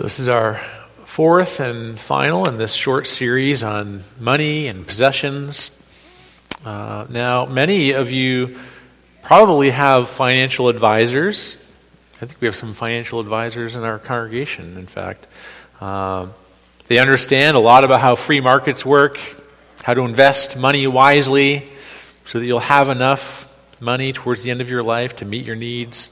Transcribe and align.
So, 0.00 0.04
this 0.04 0.18
is 0.18 0.28
our 0.28 0.58
fourth 1.04 1.60
and 1.60 1.98
final 1.98 2.48
in 2.48 2.56
this 2.56 2.72
short 2.72 3.06
series 3.06 3.62
on 3.62 4.02
money 4.18 4.66
and 4.66 4.86
possessions. 4.86 5.72
Uh, 6.64 7.04
now, 7.10 7.44
many 7.44 7.90
of 7.90 8.10
you 8.10 8.58
probably 9.22 9.68
have 9.68 10.08
financial 10.08 10.70
advisors. 10.70 11.58
I 12.14 12.24
think 12.24 12.40
we 12.40 12.46
have 12.46 12.56
some 12.56 12.72
financial 12.72 13.20
advisors 13.20 13.76
in 13.76 13.82
our 13.82 13.98
congregation, 13.98 14.78
in 14.78 14.86
fact. 14.86 15.26
Uh, 15.82 16.28
they 16.88 16.96
understand 16.96 17.58
a 17.58 17.60
lot 17.60 17.84
about 17.84 18.00
how 18.00 18.14
free 18.14 18.40
markets 18.40 18.86
work, 18.86 19.18
how 19.82 19.92
to 19.92 20.00
invest 20.00 20.56
money 20.56 20.86
wisely 20.86 21.68
so 22.24 22.40
that 22.40 22.46
you'll 22.46 22.60
have 22.60 22.88
enough 22.88 23.54
money 23.80 24.14
towards 24.14 24.44
the 24.44 24.50
end 24.50 24.62
of 24.62 24.70
your 24.70 24.82
life 24.82 25.16
to 25.16 25.26
meet 25.26 25.44
your 25.44 25.56
needs. 25.56 26.10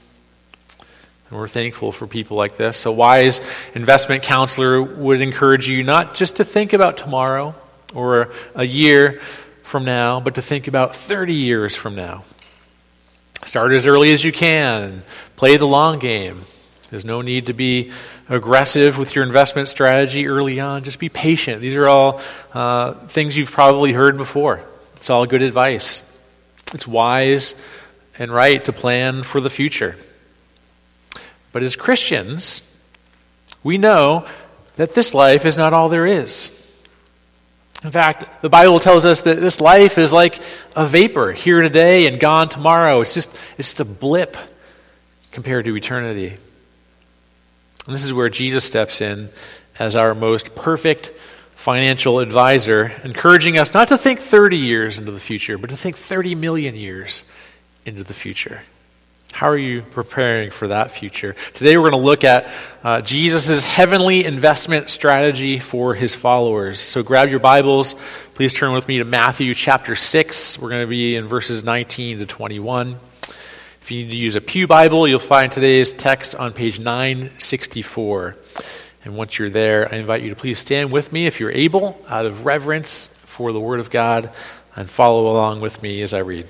And 1.29 1.37
we're 1.37 1.47
thankful 1.47 1.91
for 1.91 2.07
people 2.07 2.37
like 2.37 2.57
this. 2.57 2.85
A 2.85 2.91
wise 2.91 3.39
investment 3.75 4.23
counselor 4.23 4.81
would 4.81 5.21
encourage 5.21 5.67
you 5.67 5.83
not 5.83 6.15
just 6.15 6.37
to 6.37 6.43
think 6.43 6.73
about 6.73 6.97
tomorrow 6.97 7.53
or 7.93 8.31
a 8.55 8.63
year 8.63 9.19
from 9.63 9.85
now, 9.85 10.19
but 10.19 10.35
to 10.35 10.41
think 10.41 10.67
about 10.67 10.95
30 10.95 11.33
years 11.33 11.75
from 11.75 11.95
now. 11.95 12.23
Start 13.45 13.71
as 13.73 13.85
early 13.85 14.11
as 14.11 14.23
you 14.23 14.31
can. 14.31 15.03
Play 15.35 15.57
the 15.57 15.67
long 15.67 15.99
game. 15.99 16.41
There's 16.89 17.05
no 17.05 17.21
need 17.21 17.45
to 17.45 17.53
be 17.53 17.91
aggressive 18.27 18.97
with 18.97 19.15
your 19.15 19.23
investment 19.23 19.67
strategy 19.67 20.27
early 20.27 20.59
on. 20.59 20.83
Just 20.83 20.97
be 20.97 21.09
patient. 21.09 21.61
These 21.61 21.75
are 21.75 21.87
all 21.87 22.21
uh, 22.53 22.93
things 22.93 23.37
you've 23.37 23.51
probably 23.51 23.93
heard 23.93 24.17
before. 24.17 24.61
It's 24.95 25.09
all 25.11 25.27
good 25.27 25.43
advice. 25.43 26.03
It's 26.73 26.87
wise 26.87 27.53
and 28.17 28.31
right 28.31 28.63
to 28.65 28.73
plan 28.73 29.21
for 29.21 29.39
the 29.39 29.49
future. 29.49 29.95
But 31.51 31.63
as 31.63 31.75
Christians, 31.75 32.63
we 33.63 33.77
know 33.77 34.27
that 34.75 34.93
this 34.93 35.13
life 35.13 35.45
is 35.45 35.57
not 35.57 35.73
all 35.73 35.89
there 35.89 36.07
is. 36.07 36.55
In 37.83 37.91
fact, 37.91 38.41
the 38.41 38.49
Bible 38.49 38.79
tells 38.79 39.05
us 39.05 39.21
that 39.21 39.39
this 39.39 39.61
life 39.61 39.97
is 39.97 40.11
like 40.11 40.41
a 40.75 40.85
vapor, 40.85 41.31
here 41.31 41.61
today 41.61 42.07
and 42.07 42.19
gone 42.19 42.49
tomorrow. 42.49 42.99
It's 43.01 43.13
just, 43.13 43.29
it's 43.57 43.69
just 43.69 43.79
a 43.79 43.85
blip 43.85 44.35
compared 45.31 45.65
to 45.65 45.75
eternity. 45.75 46.37
And 47.85 47.95
this 47.95 48.03
is 48.03 48.13
where 48.13 48.29
Jesus 48.29 48.65
steps 48.65 49.01
in 49.01 49.29
as 49.79 49.95
our 49.95 50.13
most 50.13 50.55
perfect 50.55 51.13
financial 51.55 52.19
advisor, 52.19 52.93
encouraging 53.03 53.57
us 53.57 53.73
not 53.73 53.89
to 53.89 53.97
think 53.97 54.19
30 54.19 54.57
years 54.57 54.99
into 54.99 55.11
the 55.11 55.19
future, 55.19 55.57
but 55.57 55.69
to 55.69 55.77
think 55.77 55.97
30 55.97 56.35
million 56.35 56.75
years 56.75 57.23
into 57.85 58.03
the 58.03 58.13
future. 58.13 58.61
How 59.39 59.47
are 59.47 59.57
you 59.57 59.83
preparing 59.83 60.51
for 60.51 60.67
that 60.67 60.91
future? 60.91 61.33
Today 61.53 61.77
we're 61.77 61.91
going 61.91 62.01
to 62.01 62.05
look 62.05 62.25
at 62.25 62.51
uh, 62.83 62.99
Jesus' 62.99 63.63
heavenly 63.63 64.25
investment 64.25 64.89
strategy 64.89 65.59
for 65.59 65.93
his 65.93 66.13
followers. 66.13 66.77
So 66.77 67.03
grab 67.03 67.29
your 67.29 67.39
Bibles. 67.39 67.95
Please 68.33 68.51
turn 68.51 68.73
with 68.73 68.85
me 68.89 68.97
to 68.97 69.05
Matthew 69.05 69.53
chapter 69.53 69.95
6. 69.95 70.59
We're 70.59 70.67
going 70.67 70.81
to 70.81 70.89
be 70.89 71.15
in 71.15 71.25
verses 71.25 71.63
19 71.63 72.19
to 72.19 72.25
21. 72.25 72.99
If 73.79 73.91
you 73.91 74.03
need 74.03 74.11
to 74.11 74.17
use 74.17 74.35
a 74.35 74.41
Pew 74.41 74.67
Bible, 74.67 75.07
you'll 75.07 75.19
find 75.19 75.49
today's 75.49 75.93
text 75.93 76.35
on 76.35 76.51
page 76.51 76.77
964. 76.81 78.35
And 79.05 79.15
once 79.15 79.39
you're 79.39 79.49
there, 79.49 79.87
I 79.89 79.99
invite 79.99 80.21
you 80.21 80.31
to 80.31 80.35
please 80.35 80.59
stand 80.59 80.91
with 80.91 81.13
me 81.13 81.27
if 81.27 81.39
you're 81.39 81.49
able, 81.49 81.97
out 82.09 82.25
of 82.25 82.43
reverence 82.43 83.07
for 83.23 83.53
the 83.53 83.61
Word 83.61 83.79
of 83.79 83.89
God, 83.89 84.33
and 84.75 84.89
follow 84.89 85.31
along 85.31 85.61
with 85.61 85.81
me 85.81 86.01
as 86.01 86.13
I 86.13 86.19
read. 86.19 86.45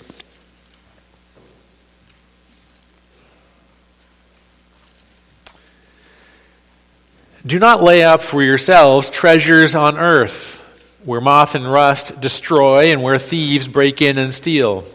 Do 7.50 7.58
not 7.58 7.82
lay 7.82 8.04
up 8.04 8.22
for 8.22 8.44
yourselves 8.44 9.10
treasures 9.10 9.74
on 9.74 9.98
earth, 9.98 10.60
where 11.04 11.20
moth 11.20 11.56
and 11.56 11.68
rust 11.68 12.22
destroy 12.22 12.92
and 12.92 13.02
where 13.02 13.18
thieves 13.18 13.68
break 13.68 14.04
in 14.04 14.20
and 14.20 14.32
steal. 14.32 14.86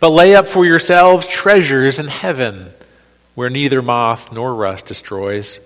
But 0.00 0.10
lay 0.10 0.34
up 0.34 0.48
for 0.48 0.66
yourselves 0.66 1.26
treasures 1.26 1.98
in 1.98 2.08
heaven, 2.08 2.68
where 3.34 3.48
neither 3.48 3.80
moth 3.80 4.30
nor 4.34 4.54
rust 4.54 4.84
destroys, 4.84 5.60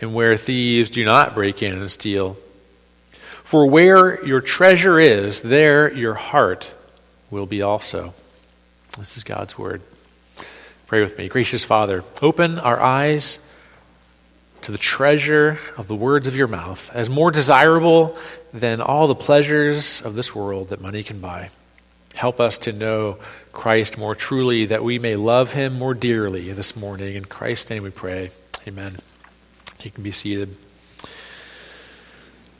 and 0.00 0.14
where 0.14 0.38
thieves 0.38 0.88
do 0.88 1.04
not 1.04 1.34
break 1.34 1.62
in 1.62 1.74
and 1.74 1.90
steal. 1.90 2.38
For 3.44 3.66
where 3.66 4.24
your 4.24 4.40
treasure 4.40 4.98
is, 4.98 5.42
there 5.42 5.92
your 5.92 6.14
heart 6.14 6.72
will 7.30 7.44
be 7.44 7.60
also. 7.60 8.14
This 8.98 9.18
is 9.18 9.24
God's 9.24 9.58
word. 9.58 9.82
Pray 10.86 11.02
with 11.02 11.18
me. 11.18 11.28
Gracious 11.28 11.62
Father, 11.62 12.04
open 12.22 12.58
our 12.58 12.80
eyes 12.80 13.38
to 14.62 14.72
the 14.72 14.78
treasure 14.78 15.58
of 15.76 15.88
the 15.88 15.94
words 15.96 16.28
of 16.28 16.36
your 16.36 16.46
mouth 16.46 16.90
as 16.94 17.08
more 17.08 17.30
desirable 17.30 18.16
than 18.52 18.80
all 18.80 19.06
the 19.06 19.14
pleasures 19.14 20.00
of 20.02 20.14
this 20.14 20.34
world 20.34 20.68
that 20.68 20.80
money 20.80 21.02
can 21.02 21.20
buy. 21.20 21.50
Help 22.16 22.40
us 22.40 22.58
to 22.58 22.72
know 22.72 23.18
Christ 23.52 23.96
more 23.96 24.14
truly, 24.14 24.66
that 24.66 24.84
we 24.84 24.98
may 24.98 25.16
love 25.16 25.52
him 25.52 25.74
more 25.74 25.94
dearly 25.94 26.52
this 26.52 26.76
morning. 26.76 27.16
In 27.16 27.24
Christ's 27.24 27.70
name 27.70 27.82
we 27.82 27.90
pray. 27.90 28.30
Amen. 28.66 28.98
You 29.82 29.90
can 29.90 30.02
be 30.02 30.12
seated. 30.12 30.56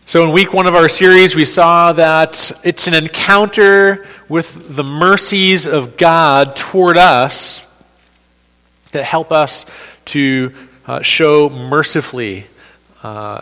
So, 0.06 0.24
in 0.24 0.32
week 0.32 0.52
one 0.52 0.66
of 0.66 0.74
our 0.74 0.88
series, 0.88 1.36
we 1.36 1.44
saw 1.44 1.92
that 1.92 2.50
it's 2.64 2.88
an 2.88 2.94
encounter 2.94 4.06
with 4.28 4.74
the 4.74 4.82
mercies 4.82 5.68
of 5.68 5.96
God 5.96 6.56
toward 6.56 6.96
us 6.96 7.68
that 8.90 9.04
help 9.04 9.30
us 9.30 9.66
to 10.06 10.52
uh, 10.90 11.02
show 11.02 11.48
mercifully, 11.48 12.44
uh, 13.04 13.40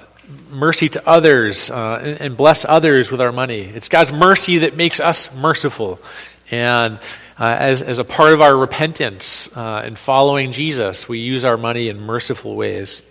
mercy 0.50 0.86
to 0.86 1.08
others, 1.08 1.70
uh, 1.70 1.98
and, 2.02 2.20
and, 2.20 2.36
bless 2.36 2.66
others 2.68 3.10
with 3.10 3.22
our 3.22 3.32
money. 3.32 3.60
It's 3.60 3.88
God's 3.88 4.12
mercy 4.12 4.58
that 4.58 4.76
makes 4.76 5.00
us 5.00 5.34
merciful. 5.34 5.98
And 6.50 6.98
uh, 7.38 7.56
as, 7.58 7.80
as 7.80 7.98
a 7.98 8.04
part 8.04 8.34
of 8.34 8.42
our 8.42 8.54
repentance 8.54 9.48
uh, 9.56 9.80
and 9.82 9.98
following 9.98 10.52
Jesus, 10.52 11.08
we 11.08 11.20
use 11.20 11.42
our 11.42 11.56
money 11.56 11.88
in 11.88 11.98
merciful 12.00 12.54
ways. 12.54 13.02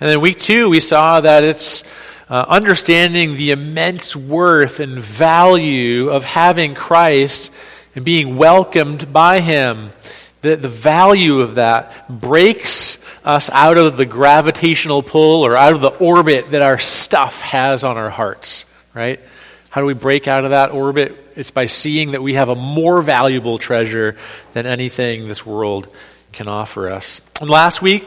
And 0.00 0.10
then 0.10 0.20
week 0.20 0.40
two, 0.40 0.68
we 0.68 0.80
saw 0.80 1.20
that 1.20 1.44
it's 1.44 1.84
understanding 2.28 3.36
the 3.36 3.52
immense 3.52 4.16
worth 4.16 4.80
and 4.80 4.98
value 4.98 6.08
of 6.08 6.24
having 6.24 6.74
Christ 6.74 7.52
and 7.94 8.04
being 8.04 8.38
welcomed 8.38 9.12
by 9.12 9.38
Him. 9.38 9.92
The, 10.46 10.54
the 10.54 10.68
value 10.68 11.40
of 11.40 11.56
that 11.56 12.08
breaks 12.08 12.98
us 13.24 13.50
out 13.50 13.78
of 13.78 13.96
the 13.96 14.06
gravitational 14.06 15.02
pull 15.02 15.44
or 15.44 15.56
out 15.56 15.72
of 15.72 15.80
the 15.80 15.88
orbit 15.88 16.52
that 16.52 16.62
our 16.62 16.78
stuff 16.78 17.42
has 17.42 17.82
on 17.82 17.96
our 17.96 18.10
hearts, 18.10 18.64
right? 18.94 19.18
How 19.70 19.80
do 19.80 19.88
we 19.88 19.94
break 19.94 20.28
out 20.28 20.44
of 20.44 20.50
that 20.50 20.70
orbit? 20.70 21.32
It's 21.34 21.50
by 21.50 21.66
seeing 21.66 22.12
that 22.12 22.22
we 22.22 22.34
have 22.34 22.48
a 22.48 22.54
more 22.54 23.02
valuable 23.02 23.58
treasure 23.58 24.14
than 24.52 24.66
anything 24.66 25.26
this 25.26 25.44
world 25.44 25.88
can 26.30 26.46
offer 26.46 26.90
us. 26.90 27.20
And 27.40 27.50
last 27.50 27.82
week, 27.82 28.06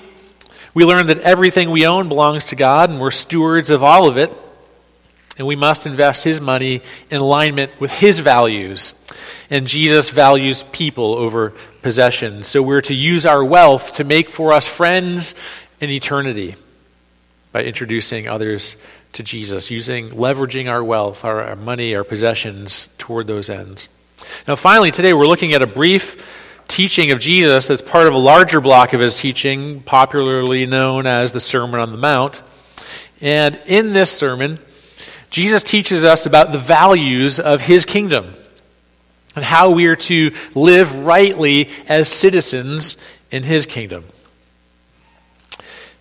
we 0.73 0.85
learned 0.85 1.09
that 1.09 1.19
everything 1.19 1.71
we 1.71 1.85
own 1.85 2.07
belongs 2.07 2.45
to 2.45 2.55
God, 2.55 2.89
and 2.89 3.01
we're 3.01 3.11
stewards 3.11 3.69
of 3.69 3.83
all 3.83 4.07
of 4.07 4.15
it. 4.17 4.33
And 5.37 5.45
we 5.45 5.57
must 5.57 5.85
invest 5.85 6.23
His 6.23 6.39
money 6.39 6.81
in 7.11 7.17
alignment 7.17 7.81
with 7.81 7.91
His 7.91 8.19
values. 8.19 8.93
And 9.49 9.67
Jesus 9.67 10.09
values 10.09 10.63
people 10.71 11.15
over 11.15 11.53
possessions. 11.81 12.47
So 12.47 12.61
we're 12.61 12.81
to 12.81 12.93
use 12.93 13.25
our 13.25 13.43
wealth 13.43 13.95
to 13.95 14.03
make 14.03 14.29
for 14.29 14.53
us 14.53 14.67
friends 14.67 15.35
in 15.79 15.89
eternity 15.89 16.55
by 17.51 17.63
introducing 17.63 18.27
others 18.27 18.75
to 19.13 19.23
Jesus, 19.23 19.71
using, 19.71 20.09
leveraging 20.11 20.69
our 20.69 20.83
wealth, 20.83 21.25
our, 21.25 21.41
our 21.41 21.55
money, 21.55 21.95
our 21.95 22.03
possessions 22.03 22.89
toward 22.97 23.27
those 23.27 23.49
ends. 23.49 23.89
Now, 24.47 24.55
finally, 24.55 24.91
today 24.91 25.13
we're 25.13 25.25
looking 25.25 25.53
at 25.53 25.61
a 25.61 25.67
brief 25.67 26.63
teaching 26.67 27.11
of 27.11 27.19
Jesus 27.19 27.67
that's 27.67 27.81
part 27.81 28.07
of 28.07 28.13
a 28.13 28.17
larger 28.17 28.61
block 28.61 28.93
of 28.93 28.99
his 28.99 29.15
teaching, 29.15 29.81
popularly 29.81 30.65
known 30.65 31.07
as 31.07 31.31
the 31.31 31.39
Sermon 31.39 31.79
on 31.79 31.91
the 31.91 31.97
Mount. 31.97 32.41
And 33.21 33.59
in 33.65 33.93
this 33.93 34.11
sermon, 34.11 34.59
Jesus 35.31 35.63
teaches 35.63 36.05
us 36.05 36.25
about 36.25 36.51
the 36.51 36.57
values 36.57 37.39
of 37.39 37.61
his 37.61 37.85
kingdom 37.85 38.33
how 39.43 39.71
we 39.71 39.85
are 39.87 39.95
to 39.95 40.31
live 40.55 41.05
rightly 41.05 41.69
as 41.87 42.07
citizens 42.07 42.97
in 43.31 43.43
his 43.43 43.65
kingdom. 43.65 44.05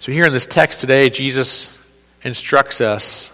So, 0.00 0.12
here 0.12 0.24
in 0.24 0.32
this 0.32 0.46
text 0.46 0.80
today, 0.80 1.10
Jesus 1.10 1.76
instructs 2.22 2.80
us 2.80 3.30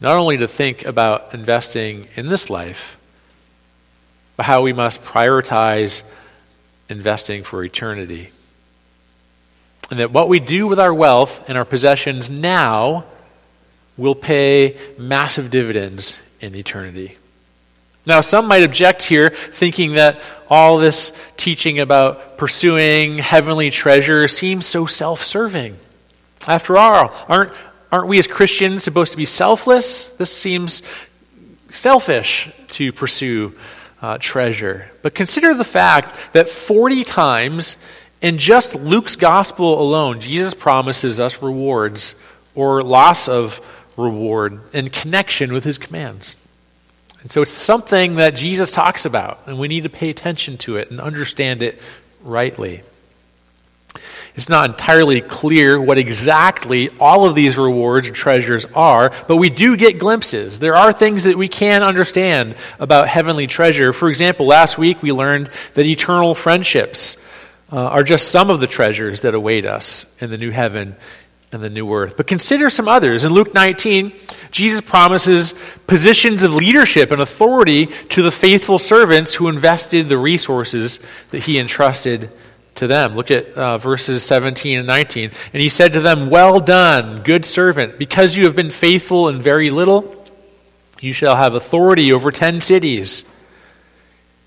not 0.00 0.18
only 0.18 0.38
to 0.38 0.48
think 0.48 0.84
about 0.84 1.32
investing 1.32 2.06
in 2.16 2.26
this 2.26 2.50
life, 2.50 2.98
but 4.36 4.46
how 4.46 4.62
we 4.62 4.72
must 4.72 5.02
prioritize 5.02 6.02
investing 6.88 7.44
for 7.44 7.62
eternity. 7.62 8.30
And 9.90 10.00
that 10.00 10.10
what 10.10 10.28
we 10.28 10.40
do 10.40 10.66
with 10.66 10.80
our 10.80 10.92
wealth 10.92 11.48
and 11.48 11.56
our 11.56 11.64
possessions 11.64 12.28
now 12.28 13.04
will 13.96 14.14
pay 14.14 14.76
massive 14.98 15.50
dividends 15.50 16.20
in 16.40 16.56
eternity. 16.56 17.16
Now, 18.04 18.20
some 18.20 18.48
might 18.48 18.64
object 18.64 19.02
here, 19.02 19.30
thinking 19.30 19.92
that 19.92 20.20
all 20.50 20.78
this 20.78 21.12
teaching 21.36 21.78
about 21.78 22.36
pursuing 22.36 23.18
heavenly 23.18 23.70
treasure 23.70 24.26
seems 24.26 24.66
so 24.66 24.86
self 24.86 25.22
serving. 25.22 25.78
After 26.48 26.76
all, 26.76 27.14
aren't, 27.28 27.52
aren't 27.92 28.08
we 28.08 28.18
as 28.18 28.26
Christians 28.26 28.82
supposed 28.82 29.12
to 29.12 29.16
be 29.16 29.24
selfless? 29.24 30.08
This 30.10 30.34
seems 30.34 30.82
selfish 31.70 32.50
to 32.70 32.92
pursue 32.92 33.56
uh, 34.00 34.18
treasure. 34.18 34.90
But 35.02 35.14
consider 35.14 35.54
the 35.54 35.64
fact 35.64 36.18
that 36.32 36.48
40 36.48 37.04
times 37.04 37.76
in 38.20 38.38
just 38.38 38.74
Luke's 38.74 39.14
gospel 39.14 39.80
alone, 39.80 40.20
Jesus 40.20 40.54
promises 40.54 41.20
us 41.20 41.40
rewards 41.40 42.16
or 42.54 42.82
loss 42.82 43.28
of 43.28 43.60
reward 43.96 44.60
in 44.74 44.90
connection 44.90 45.52
with 45.52 45.64
his 45.64 45.78
commands. 45.78 46.36
And 47.22 47.30
so 47.30 47.42
it's 47.42 47.52
something 47.52 48.16
that 48.16 48.34
Jesus 48.34 48.70
talks 48.70 49.06
about, 49.06 49.46
and 49.46 49.58
we 49.58 49.68
need 49.68 49.84
to 49.84 49.88
pay 49.88 50.10
attention 50.10 50.58
to 50.58 50.76
it 50.76 50.90
and 50.90 51.00
understand 51.00 51.62
it 51.62 51.80
rightly. 52.22 52.82
It's 54.34 54.48
not 54.48 54.70
entirely 54.70 55.20
clear 55.20 55.80
what 55.80 55.98
exactly 55.98 56.88
all 56.98 57.28
of 57.28 57.34
these 57.34 57.56
rewards 57.56 58.08
or 58.08 58.12
treasures 58.12 58.64
are, 58.74 59.12
but 59.28 59.36
we 59.36 59.50
do 59.50 59.76
get 59.76 59.98
glimpses. 59.98 60.58
There 60.58 60.74
are 60.74 60.92
things 60.92 61.24
that 61.24 61.36
we 61.36 61.48
can 61.48 61.82
understand 61.82 62.56
about 62.80 63.08
heavenly 63.08 63.46
treasure. 63.46 63.92
For 63.92 64.08
example, 64.08 64.46
last 64.46 64.78
week 64.78 65.02
we 65.02 65.12
learned 65.12 65.50
that 65.74 65.84
eternal 65.84 66.34
friendships 66.34 67.18
uh, 67.70 67.76
are 67.76 68.02
just 68.02 68.28
some 68.28 68.48
of 68.48 68.60
the 68.60 68.66
treasures 68.66 69.20
that 69.20 69.34
await 69.34 69.66
us 69.66 70.06
in 70.18 70.30
the 70.30 70.38
new 70.38 70.50
heaven 70.50 70.96
and 71.52 71.62
the 71.62 71.70
new 71.70 71.92
earth. 71.92 72.16
But 72.16 72.26
consider 72.26 72.70
some 72.70 72.88
others. 72.88 73.24
In 73.24 73.32
Luke 73.32 73.54
19, 73.54 74.12
Jesus 74.50 74.80
promises 74.80 75.54
positions 75.86 76.42
of 76.42 76.54
leadership 76.54 77.10
and 77.10 77.20
authority 77.20 77.86
to 77.86 78.22
the 78.22 78.32
faithful 78.32 78.78
servants 78.78 79.34
who 79.34 79.48
invested 79.48 80.08
the 80.08 80.18
resources 80.18 80.98
that 81.30 81.40
he 81.40 81.58
entrusted 81.58 82.30
to 82.76 82.86
them. 82.86 83.14
Look 83.14 83.30
at 83.30 83.48
uh, 83.52 83.78
verses 83.78 84.22
17 84.24 84.78
and 84.78 84.86
19. 84.86 85.30
And 85.52 85.60
he 85.60 85.68
said 85.68 85.92
to 85.92 86.00
them, 86.00 86.30
Well 86.30 86.58
done, 86.58 87.22
good 87.22 87.44
servant, 87.44 87.98
because 87.98 88.34
you 88.34 88.44
have 88.44 88.56
been 88.56 88.70
faithful 88.70 89.28
in 89.28 89.42
very 89.42 89.70
little, 89.70 90.16
you 91.00 91.12
shall 91.12 91.36
have 91.36 91.54
authority 91.54 92.12
over 92.12 92.30
ten 92.30 92.60
cities. 92.60 93.24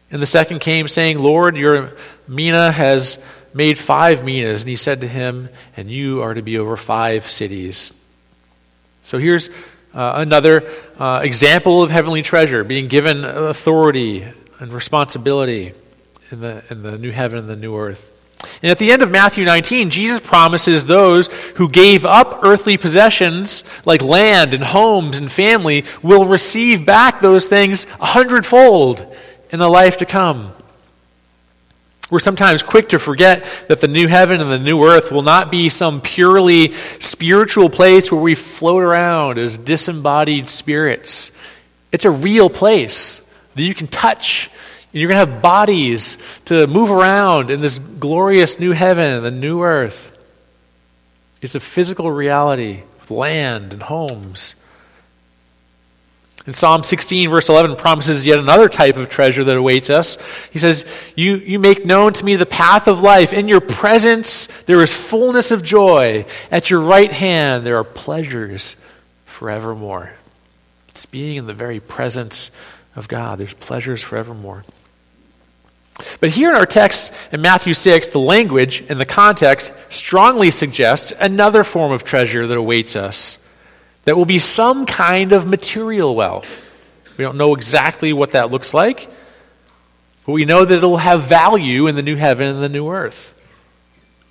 And 0.10 0.22
the 0.22 0.28
second 0.28 0.60
came, 0.60 0.88
saying, 0.88 1.19
Lord, 1.19 1.58
your 1.58 1.94
mina 2.28 2.72
has 2.72 3.19
made 3.56 3.80
five 3.80 4.24
minas. 4.24 4.62
And 4.62 4.69
he 4.69 4.75
said 4.75 5.02
to 5.02 5.07
him, 5.07 5.50
And 5.75 5.90
you 5.90 6.22
are 6.22 6.36
to 6.36 6.44
be 6.44 6.60
over 6.60 6.78
five 6.78 7.28
cities. 7.28 7.92
So 9.04 9.18
here's 9.18 9.50
uh, 9.94 10.13
another 10.18 10.69
uh, 11.00 11.22
example 11.24 11.81
of 11.81 11.90
heavenly 11.90 12.22
treasure 12.22 12.63
being 12.63 12.90
given 12.90 13.25
authority 13.25 14.28
and 14.60 14.72
responsibility 14.74 15.72
in 16.31 16.42
the, 16.42 16.63
in 16.69 16.84
the 16.84 16.98
new 16.98 17.12
heaven 17.12 17.40
and 17.40 17.50
the 17.50 17.56
new 17.56 17.75
earth. 17.78 18.12
And 18.62 18.69
at 18.69 18.78
the 18.78 18.92
end 18.92 19.02
of 19.02 19.10
Matthew 19.10 19.46
19, 19.46 19.90
Jesus 19.90 20.19
promises 20.19 20.86
those 20.86 21.28
who 21.56 21.69
gave 21.69 22.06
up 22.06 22.40
earthly 22.44 22.78
possessions 22.78 23.63
like 23.86 24.04
land 24.04 24.54
and 24.54 24.63
homes 24.63 25.18
and 25.18 25.31
family 25.31 25.86
will 26.04 26.25
receive 26.25 26.86
back 26.86 27.22
those 27.22 27.48
things 27.48 27.88
a 28.00 28.06
hundredfold 28.06 29.16
in 29.50 29.60
the 29.60 29.69
life 29.69 29.98
to 29.98 30.06
come. 30.06 30.51
We're 32.12 32.19
sometimes 32.19 32.62
quick 32.62 32.90
to 32.90 33.00
forget 33.00 33.46
that 33.68 33.81
the 33.81 33.88
new 33.88 34.07
heaven 34.07 34.40
and 34.40 34.52
the 34.52 34.60
new 34.60 34.84
earth 34.86 35.12
will 35.12 35.24
not 35.24 35.50
be 35.50 35.69
some 35.69 36.02
purely 36.02 36.72
spiritual 37.00 37.69
place 37.69 38.12
where 38.12 38.22
we 38.22 38.36
float 38.36 38.84
around 38.84 39.40
as 39.40 39.57
disembodied 39.57 40.50
spirits. 40.50 41.31
It's 41.92 42.06
a 42.06 42.12
real 42.12 42.50
place 42.50 43.22
that 43.56 43.63
you 43.63 43.74
can 43.74 43.88
touch 43.88 44.52
and 44.96 45.02
you're 45.02 45.10
going 45.10 45.28
to 45.28 45.31
have 45.31 45.42
bodies 45.42 46.18
to 46.46 46.68
move 46.68 46.90
around 46.90 47.50
in 47.50 47.60
this 47.60 47.80
glorious 47.80 48.60
new 48.60 48.72
heaven 48.72 49.10
and 49.10 49.25
the 49.25 49.31
new 49.31 49.62
earth. 49.62 50.18
It's 51.42 51.54
a 51.54 51.60
physical 51.60 52.10
reality 52.10 52.84
with 53.01 53.12
land 53.12 53.74
and 53.74 53.84
homes. 53.84 54.56
And 56.46 56.56
Psalm 56.56 56.84
16, 56.84 57.30
verse 57.30 57.50
11, 57.50 57.76
promises 57.76 58.26
yet 58.26 58.38
another 58.38 58.70
type 58.70 58.98
of 58.98 59.10
treasure 59.10 59.44
that 59.46 59.58
awaits 59.58 59.90
us. 59.90 60.18
He 60.52 60.60
says, 60.60 60.86
you, 61.16 61.38
you 61.38 61.58
make 61.58 61.86
known 61.86 62.14
to 62.14 62.24
me 62.24 62.36
the 62.36 62.46
path 62.46 62.88
of 62.88 63.02
life. 63.02 63.34
In 63.34 63.48
your 63.48 63.62
presence 63.62 64.48
there 64.66 64.82
is 64.82 64.94
fullness 64.94 65.50
of 65.50 65.64
joy. 65.64 66.26
At 66.52 66.70
your 66.70 66.82
right 66.82 67.12
hand 67.12 67.66
there 67.66 67.78
are 67.78 67.84
pleasures 67.84 68.76
forevermore. 69.26 70.12
It's 70.90 71.08
being 71.08 71.38
in 71.38 71.48
the 71.48 71.54
very 71.54 71.80
presence 71.80 72.52
of 72.96 73.08
God. 73.08 73.40
There's 73.40 73.54
pleasures 73.54 74.04
forevermore. 74.04 74.64
But 76.20 76.30
here 76.30 76.50
in 76.50 76.56
our 76.56 76.66
text 76.66 77.12
in 77.32 77.42
Matthew 77.42 77.74
6, 77.74 78.12
the 78.12 78.20
language 78.20 78.84
and 78.88 79.00
the 79.00 79.06
context 79.06 79.74
strongly 79.90 80.52
suggests 80.52 81.12
another 81.20 81.64
form 81.64 81.92
of 81.92 82.04
treasure 82.04 82.46
that 82.46 82.58
awaits 82.58 82.96
us 82.96 83.40
that 84.06 84.18
will 84.18 84.25
be 84.25 84.40
some 84.40 84.86
kind 84.86 85.31
of 85.31 85.46
material 85.46 86.16
wealth. 86.16 86.63
We 87.18 87.24
don't 87.24 87.38
know 87.38 87.56
exactly 87.56 88.13
what 88.13 88.31
that 88.31 88.52
looks 88.52 88.74
like, 88.74 89.10
but 90.25 90.31
we 90.31 90.46
know 90.46 90.66
that 90.66 90.78
it'll 90.78 90.98
have 90.98 91.24
value 91.24 91.88
in 91.88 91.96
the 91.96 92.02
new 92.02 92.16
heaven 92.16 92.48
and 92.48 92.62
the 92.62 92.69
new 92.69 92.90
earth. 92.90 93.34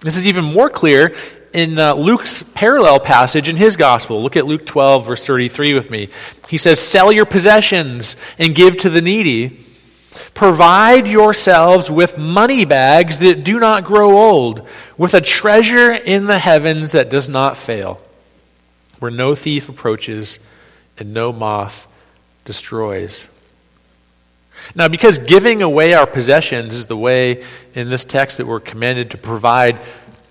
This 0.01 0.17
is 0.17 0.27
even 0.27 0.45
more 0.45 0.69
clear 0.69 1.15
in 1.53 1.79
uh, 1.79 1.95
Luke's 1.95 2.43
parallel 2.43 3.01
passage 3.01 3.49
in 3.49 3.57
his 3.57 3.77
gospel. 3.77 4.23
Look 4.23 4.37
at 4.37 4.45
Luke 4.45 4.67
12, 4.67 5.07
verse 5.07 5.25
33 5.25 5.75
with 5.75 5.91
me. 5.91 6.09
He 6.49 6.59
says, 6.59 6.81
Sell 6.81 7.13
your 7.13 7.27
possessions 7.27 8.17
and 8.39 8.55
give 8.55 8.77
to 8.79 8.91
the 8.91 9.01
needy 9.01 9.65
Provide 10.35 11.07
yourselves 11.07 11.91
with 11.91 12.19
money 12.19 12.65
bags 12.65 13.19
that 13.21 13.45
do 13.45 13.59
not 13.59 13.85
grow 13.85 14.17
old, 14.17 14.67
with 14.97 15.15
a 15.15 15.21
treasure 15.21 15.93
in 15.93 16.27
the 16.27 16.39
heavens 16.39 16.93
that 16.93 17.11
does 17.11 17.29
not 17.29 17.57
fail, 17.57 18.01
where 19.05 19.11
no 19.11 19.35
thief 19.35 19.69
approaches 19.69 20.39
and 20.97 21.13
no 21.13 21.31
moth 21.31 21.87
destroys. 22.47 23.29
Now, 24.75 24.89
because 24.89 25.19
giving 25.19 25.61
away 25.61 25.93
our 25.93 26.07
possessions 26.07 26.75
is 26.75 26.87
the 26.87 26.97
way 26.97 27.45
in 27.75 27.91
this 27.91 28.03
text 28.03 28.39
that 28.39 28.47
we're 28.47 28.61
commanded 28.61 29.11
to 29.11 29.19
provide 29.19 29.79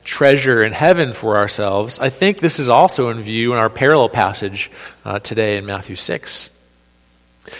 treasure 0.03 0.63
in 0.63 0.73
heaven 0.73 1.13
for 1.13 1.37
ourselves, 1.37 1.99
I 1.99 2.09
think 2.09 2.39
this 2.39 2.57
is 2.57 2.67
also 2.67 3.09
in 3.09 3.21
view 3.21 3.53
in 3.53 3.59
our 3.59 3.69
parallel 3.69 4.09
passage 4.09 4.71
uh, 5.05 5.19
today 5.19 5.57
in 5.57 5.67
Matthew 5.67 5.95
6. 5.95 6.49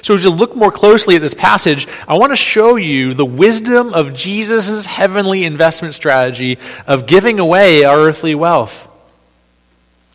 So, 0.02 0.16
as 0.16 0.24
you 0.24 0.32
look 0.32 0.56
more 0.56 0.72
closely 0.72 1.16
at 1.16 1.22
this 1.22 1.36
passage, 1.36 1.88
I 2.08 2.18
want 2.18 2.32
to 2.32 2.38
show 2.38 2.76
you 2.76 3.14
the 3.14 3.24
wisdom 3.24 3.94
of 3.94 4.16
Jesus' 4.16 4.88
heavenly 4.88 5.44
investment 5.44 5.94
strategy 5.94 6.58
of 6.88 7.06
giving 7.06 7.38
away 7.38 7.84
our 7.84 8.00
earthly 8.00 8.34
wealth. 8.34 8.90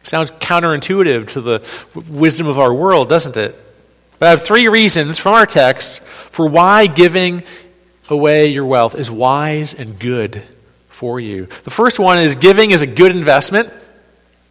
Sounds 0.03 0.31
counterintuitive 0.31 1.29
to 1.33 1.41
the 1.41 1.63
wisdom 2.09 2.47
of 2.47 2.59
our 2.59 2.73
world, 2.73 3.09
doesn't 3.09 3.37
it? 3.37 3.63
But 4.19 4.27
I 4.27 4.31
have 4.31 4.43
three 4.43 4.69
reasons 4.69 5.19
from 5.19 5.35
our 5.35 5.47
text 5.47 6.03
for 6.03 6.49
why 6.49 6.87
giving 6.87 7.43
away 8.09 8.49
your 8.49 8.65
wealth 8.65 8.95
is 8.95 9.11
wise 9.11 9.75
and 9.75 9.99
good 9.99 10.43
for 10.89 11.21
you. 11.21 11.47
The 11.65 11.71
first 11.71 11.99
one 11.99 12.19
is 12.19 12.35
giving 12.35 12.71
is 12.71 12.83
a 12.83 12.87
good 12.87 13.15
investment. 13.15 13.73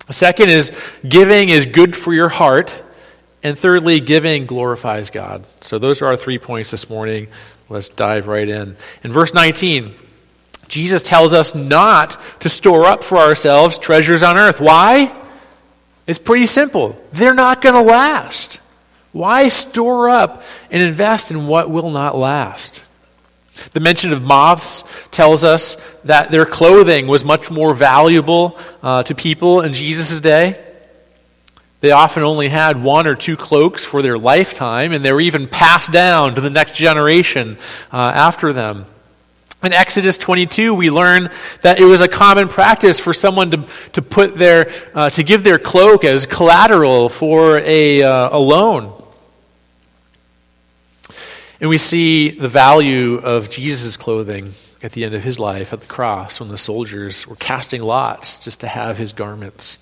The 0.06 0.14
second 0.14 0.50
is 0.50 0.72
giving 1.08 1.50
is 1.50 1.66
good 1.66 1.96
for 1.96 2.14
your 2.14 2.30
heart. 2.30 2.84
And 3.44 3.58
thirdly, 3.58 4.00
giving 4.00 4.46
glorifies 4.46 5.10
God. 5.10 5.46
So 5.62 5.78
those 5.80 6.02
are 6.02 6.08
our 6.08 6.18
three 6.18 6.40
points 6.40 6.72
this 6.72 6.90
morning. 6.90 7.28
Let's 7.70 7.90
dive 7.90 8.28
right 8.28 8.48
in. 8.48 8.78
In 9.04 9.12
verse 9.12 9.34
19, 9.34 9.94
Jesus 10.68 11.04
tells 11.04 11.34
us 11.34 11.54
not 11.54 12.20
to 12.42 12.50
store 12.50 12.86
up 12.86 13.04
for 13.04 13.18
ourselves 13.18 13.78
treasures 13.78 14.24
on 14.24 14.38
earth. 14.38 14.60
Why? 14.60 15.14
It's 16.08 16.20
pretty 16.20 16.46
simple. 16.46 17.00
They're 17.12 17.34
not 17.34 17.62
going 17.62 17.76
to 17.76 17.82
last. 17.82 18.62
Why 19.12 19.50
store 19.50 20.10
up 20.10 20.44
and 20.72 20.82
invest 20.82 21.32
in 21.32 21.48
what 21.48 21.70
will 21.70 21.92
not 21.92 22.18
last? 22.18 22.84
The 23.74 23.80
mention 23.80 24.14
of 24.14 24.22
moths 24.22 24.84
tells 25.12 25.44
us 25.44 25.78
that 26.06 26.32
their 26.32 26.46
clothing 26.46 27.08
was 27.08 27.26
much 27.26 27.50
more 27.52 27.74
valuable 27.74 28.58
uh, 28.82 29.04
to 29.04 29.16
people 29.16 29.62
in 29.62 29.74
Jesus' 29.74 30.22
day. 30.22 30.64
They 31.80 31.92
often 31.92 32.24
only 32.24 32.50
had 32.50 32.82
one 32.82 33.06
or 33.06 33.16
two 33.16 33.38
cloaks 33.38 33.84
for 33.84 34.02
their 34.02 34.18
lifetime, 34.18 34.94
and 34.94 35.04
they 35.04 35.14
were 35.14 35.22
even 35.22 35.48
passed 35.48 35.92
down 35.92 36.36
to 36.36 36.42
the 36.42 36.50
next 36.50 36.76
generation 36.76 37.58
uh, 37.92 37.98
after 37.98 38.54
them. 38.54 38.86
In 39.64 39.74
Exodus 39.74 40.18
22, 40.18 40.74
we 40.76 40.92
learn 40.92 41.32
that 41.64 41.80
it 41.80 41.86
was 41.86 42.02
a 42.02 42.08
common 42.08 42.48
practice 42.48 43.00
for 43.00 43.12
someone 43.12 43.50
to, 43.52 43.68
to 43.94 44.04
put 44.04 44.38
their, 44.38 44.72
uh, 44.94 45.10
to 45.10 45.24
give 45.24 45.44
their 45.44 45.58
cloak 45.58 46.04
as 46.04 46.28
collateral 46.28 47.10
for 47.10 47.58
a, 47.60 48.04
uh, 48.04 48.38
a 48.38 48.40
loan. 48.40 48.94
And 51.60 51.72
we 51.72 51.80
see 51.80 52.30
the 52.30 52.48
value 52.48 53.16
of 53.16 53.50
Jesus' 53.50 53.98
clothing 53.98 54.54
at 54.84 54.92
the 54.92 55.04
end 55.04 55.16
of 55.16 55.24
his 55.24 55.40
life 55.40 55.74
at 55.74 55.82
the 55.82 55.88
cross 55.88 56.40
when 56.40 56.50
the 56.50 56.58
soldiers 56.58 57.26
were 57.26 57.36
casting 57.36 57.82
lots 57.82 58.38
just 58.38 58.60
to 58.60 58.68
have 58.68 59.00
his 59.00 59.12
garments. 59.12 59.80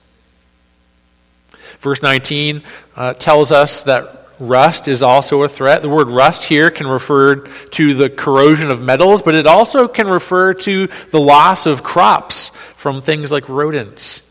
Verse 1.81 2.01
19 2.01 2.63
uh, 2.95 3.13
tells 3.15 3.51
us 3.51 3.83
that 3.83 4.24
rust 4.39 4.87
is 4.87 5.01
also 5.01 5.43
a 5.43 5.49
threat. 5.49 5.81
The 5.81 5.89
word 5.89 6.07
rust 6.07 6.43
here 6.43 6.71
can 6.71 6.87
refer 6.87 7.35
to 7.35 7.93
the 7.93 8.09
corrosion 8.09 8.69
of 8.69 8.81
metals, 8.81 9.21
but 9.21 9.35
it 9.35 9.47
also 9.47 9.87
can 9.87 10.07
refer 10.07 10.53
to 10.53 10.87
the 11.11 11.19
loss 11.19 11.65
of 11.65 11.83
crops 11.83 12.49
from 12.75 13.01
things 13.01 13.31
like 13.31 13.47
rodents. 13.49 14.23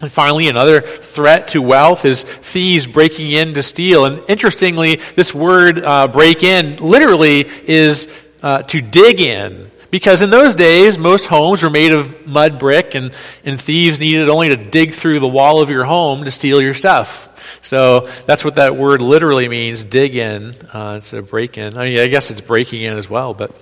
And 0.00 0.10
finally, 0.10 0.48
another 0.48 0.80
threat 0.80 1.48
to 1.48 1.62
wealth 1.62 2.04
is 2.04 2.24
thieves 2.24 2.86
breaking 2.86 3.30
in 3.30 3.54
to 3.54 3.62
steal. 3.62 4.04
And 4.04 4.22
interestingly, 4.28 4.96
this 5.16 5.34
word 5.34 5.78
uh, 5.78 6.08
break 6.08 6.42
in 6.42 6.76
literally 6.76 7.48
is 7.64 8.12
uh, 8.42 8.62
to 8.64 8.82
dig 8.82 9.20
in. 9.20 9.70
Because 9.94 10.22
in 10.22 10.30
those 10.30 10.56
days, 10.56 10.98
most 10.98 11.26
homes 11.26 11.62
were 11.62 11.70
made 11.70 11.92
of 11.92 12.26
mud 12.26 12.58
brick, 12.58 12.96
and, 12.96 13.12
and 13.44 13.60
thieves 13.60 14.00
needed 14.00 14.28
only 14.28 14.48
to 14.48 14.56
dig 14.56 14.92
through 14.92 15.20
the 15.20 15.28
wall 15.28 15.62
of 15.62 15.70
your 15.70 15.84
home 15.84 16.24
to 16.24 16.32
steal 16.32 16.60
your 16.60 16.74
stuff. 16.74 17.60
So 17.62 18.08
that's 18.26 18.44
what 18.44 18.56
that 18.56 18.74
word 18.74 19.00
literally 19.00 19.46
means 19.46 19.84
dig 19.84 20.16
in. 20.16 20.56
Uh, 20.72 20.96
it's 20.98 21.12
a 21.12 21.22
break 21.22 21.58
in. 21.58 21.78
I 21.78 21.84
mean, 21.84 22.00
I 22.00 22.08
guess 22.08 22.32
it's 22.32 22.40
breaking 22.40 22.82
in 22.82 22.94
as 22.94 23.08
well. 23.08 23.34
But 23.34 23.52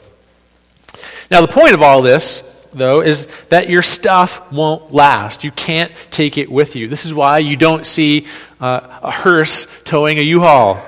now, 1.30 1.42
the 1.42 1.52
point 1.52 1.74
of 1.74 1.82
all 1.82 2.00
this 2.00 2.40
though, 2.72 3.02
is 3.02 3.26
that 3.50 3.68
your 3.68 3.82
stuff 3.82 4.50
won't 4.50 4.90
last. 4.90 5.44
You 5.44 5.50
can't 5.50 5.92
take 6.10 6.38
it 6.38 6.50
with 6.50 6.76
you. 6.76 6.88
This 6.88 7.04
is 7.04 7.12
why 7.12 7.40
you 7.40 7.58
don't 7.58 7.84
see 7.84 8.26
uh, 8.58 8.80
a 9.02 9.10
hearse 9.10 9.66
towing 9.84 10.18
a 10.18 10.22
U-Haul. 10.22 10.82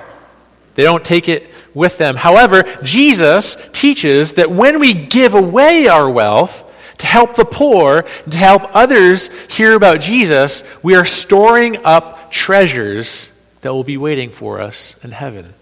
They 0.75 0.83
don't 0.83 1.03
take 1.03 1.27
it 1.27 1.49
with 1.73 1.97
them. 1.97 2.15
However, 2.15 2.63
Jesus 2.83 3.57
teaches 3.71 4.35
that 4.35 4.51
when 4.51 4.79
we 4.79 4.93
give 4.93 5.33
away 5.33 5.87
our 5.87 6.09
wealth 6.09 6.61
to 6.99 7.07
help 7.07 7.35
the 7.35 7.45
poor, 7.45 8.03
to 8.29 8.37
help 8.37 8.63
others 8.75 9.29
hear 9.49 9.73
about 9.73 10.01
Jesus, 10.01 10.63
we 10.83 10.95
are 10.95 11.05
storing 11.05 11.83
up 11.85 12.31
treasures 12.31 13.29
that 13.61 13.73
will 13.73 13.83
be 13.83 13.97
waiting 13.97 14.29
for 14.29 14.61
us 14.61 14.95
in 15.03 15.11
heaven. 15.11 15.53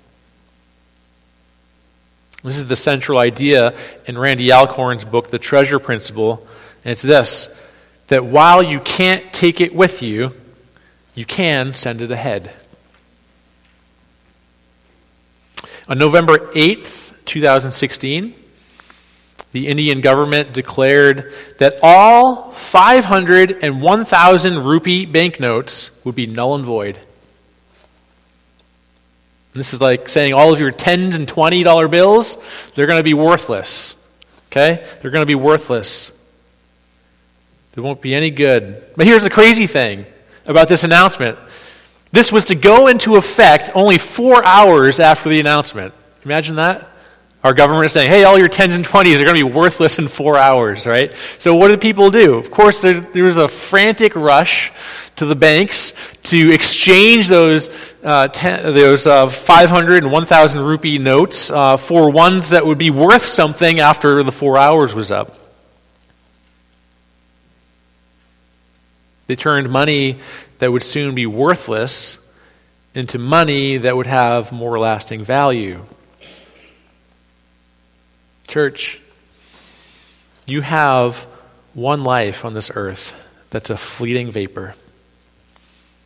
This 2.44 2.58
is 2.58 2.66
the 2.66 2.76
central 2.76 3.20
idea 3.20 3.74
in 4.06 4.18
Randy 4.18 4.52
Alcorn's 4.52 5.06
book, 5.06 5.30
The 5.30 5.40
Treasure 5.40 5.80
Principle. 5.80 6.46
And 6.84 6.92
it's 6.92 7.02
this 7.02 7.50
that 8.08 8.26
while 8.26 8.62
you 8.62 8.80
can't 8.82 9.32
take 9.32 9.62
it 9.62 9.74
with 9.74 10.02
you, 10.02 10.32
you 11.16 11.26
can 11.26 11.74
send 11.74 12.02
it 12.02 12.12
ahead. 12.12 12.54
On 15.88 15.98
November 15.98 16.38
8th, 16.38 17.26
2016, 17.26 18.34
the 19.52 19.68
Indian 19.68 20.02
government 20.02 20.54
declared 20.54 21.34
that 21.60 21.76
all 21.84 22.52
500 22.52 23.64
and 23.64 23.82
1,000 23.82 24.64
rupee 24.64 25.06
banknotes 25.06 25.92
would 26.04 26.16
be 26.16 26.26
null 26.26 26.56
and 26.56 26.64
void. 26.64 26.96
And 29.54 29.60
this 29.60 29.74
is 29.74 29.82
like 29.82 30.08
saying 30.08 30.34
all 30.34 30.52
of 30.52 30.60
your 30.60 30.72
tens 30.72 31.16
and 31.16 31.28
twenty 31.28 31.62
dollar 31.62 31.88
bills, 31.88 32.38
they're 32.74 32.88
going 32.88 33.00
to 33.00 33.04
be 33.04 33.14
worthless. 33.14 33.96
Okay? 34.48 34.84
They're 35.02 35.12
going 35.12 35.22
to 35.22 35.28
be 35.28 35.36
worthless. 35.36 36.12
They 37.74 37.82
won't 37.82 38.02
be 38.02 38.16
any 38.16 38.32
good. 38.32 38.84
But 38.96 39.06
here's 39.06 39.24
the 39.24 39.30
crazy 39.30 39.68
thing 39.68 40.06
about 40.48 40.70
this 40.70 40.84
announcement 40.84 41.38
this 42.14 42.32
was 42.32 42.46
to 42.46 42.56
go 42.56 42.88
into 42.88 43.16
effect 43.16 43.72
only 43.74 43.98
four 43.98 44.46
hours 44.46 45.00
after 45.00 45.30
the 45.30 45.40
announcement. 45.40 45.96
Imagine 46.24 46.58
that. 46.58 46.88
Our 47.44 47.56
government 47.56 47.88
is 47.88 47.92
saying, 47.92 48.10
hey, 48.10 48.24
all 48.24 48.38
your 48.38 48.48
10s 48.48 48.76
and 48.76 48.86
20s 48.86 49.20
are 49.20 49.26
going 49.26 49.36
to 49.36 49.46
be 49.46 49.52
worthless 49.52 49.98
in 49.98 50.08
four 50.08 50.38
hours, 50.38 50.86
right? 50.86 51.12
So 51.40 51.56
what 51.56 51.70
did 51.70 51.82
people 51.82 52.12
do? 52.12 52.36
Of 52.36 52.52
course, 52.52 52.84
there, 52.84 53.02
there 53.02 53.24
was 53.24 53.38
a 53.38 53.48
frantic 53.48 54.16
rush 54.16 54.72
to 55.16 55.26
the 55.26 55.36
banks 55.36 55.94
to 56.26 56.54
exchange 56.54 57.30
those, 57.30 57.72
uh, 58.04 58.28
ten, 58.28 58.74
those 58.76 59.08
uh, 59.08 59.28
500 59.28 60.04
and 60.04 60.12
1,000 60.12 60.60
rupee 60.62 61.00
notes 61.00 61.50
uh, 61.50 61.78
for 61.78 62.12
ones 62.12 62.50
that 62.50 62.64
would 62.64 62.78
be 62.78 62.92
worth 62.92 63.26
something 63.26 63.80
after 63.80 64.22
the 64.22 64.32
four 64.32 64.60
hours 64.60 64.94
was 64.94 65.10
up. 65.10 65.43
They 69.28 69.36
turned 69.36 69.70
money 69.70 70.20
that 70.60 70.72
would 70.72 70.84
soon 70.84 71.16
be 71.16 71.26
worthless 71.26 72.18
into 72.94 73.18
money 73.18 73.78
that 73.78 73.96
would 73.96 74.08
have 74.08 74.52
more 74.52 74.78
lasting 74.78 75.24
value. 75.24 75.84
Church, 78.48 79.00
you 80.46 80.62
have 80.62 81.16
one 81.74 82.04
life 82.04 82.46
on 82.46 82.54
this 82.54 82.70
earth 82.76 83.20
that's 83.50 83.70
a 83.70 83.78
fleeting 83.78 84.32
vapor. 84.32 84.76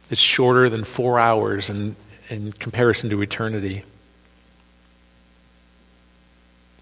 It's 0.09 0.21
shorter 0.21 0.69
than 0.69 0.83
four 0.83 1.19
hours 1.19 1.69
in, 1.69 1.95
in 2.29 2.53
comparison 2.53 3.09
to 3.09 3.21
eternity. 3.21 3.83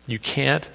You 0.06 0.20
can't 0.20 0.70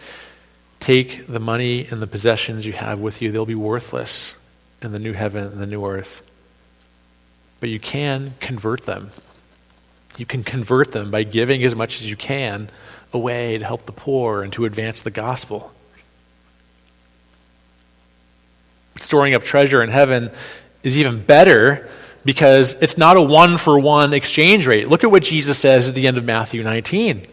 take 0.81 1.27
the 1.27 1.39
money 1.39 1.87
and 1.87 2.03
the 2.03 2.07
possessions 2.07 2.67
you 2.67 2.73
have 2.73 2.99
with 2.99 3.23
you, 3.23 3.31
they'll 3.31 3.47
be 3.47 3.55
worthless 3.55 4.35
in 4.83 4.93
the 4.93 4.99
new 4.99 5.13
heaven 5.13 5.45
and 5.45 5.61
the 5.61 5.67
new 5.67 5.85
earth. 5.85 6.23
But 7.61 7.69
you 7.69 7.79
can 7.79 8.35
convert 8.41 8.87
them. 8.87 9.11
You 10.17 10.27
can 10.27 10.43
convert 10.43 10.93
them 10.93 11.11
by 11.11 11.23
giving 11.23 11.63
as 11.63 11.75
much 11.75 11.97
as 11.97 12.09
you 12.09 12.17
can 12.17 12.71
away 13.13 13.59
to 13.59 13.65
help 13.65 13.87
the 13.87 13.93
poor 13.93 14.43
and 14.43 14.53
to 14.55 14.65
advance 14.65 15.03
the 15.03 15.11
gospel. 15.11 15.73
Storing 18.97 19.35
up 19.35 19.43
treasure 19.43 19.83
in 19.83 19.91
heaven 19.91 20.31
is 20.83 20.97
even 20.99 21.23
better 21.23 21.89
because 22.25 22.75
it's 22.81 22.99
not 22.99 23.17
a 23.17 23.23
one 23.23 23.57
for 23.57 23.79
one 23.79 24.13
exchange 24.13 24.67
rate. 24.67 24.89
Look 24.89 25.05
at 25.05 25.11
what 25.11 25.23
Jesus 25.23 25.59
says 25.59 25.89
at 25.89 25.95
the 25.95 26.07
end 26.07 26.19
of 26.19 26.25
Matthew 26.25 26.63
19. 26.63 27.27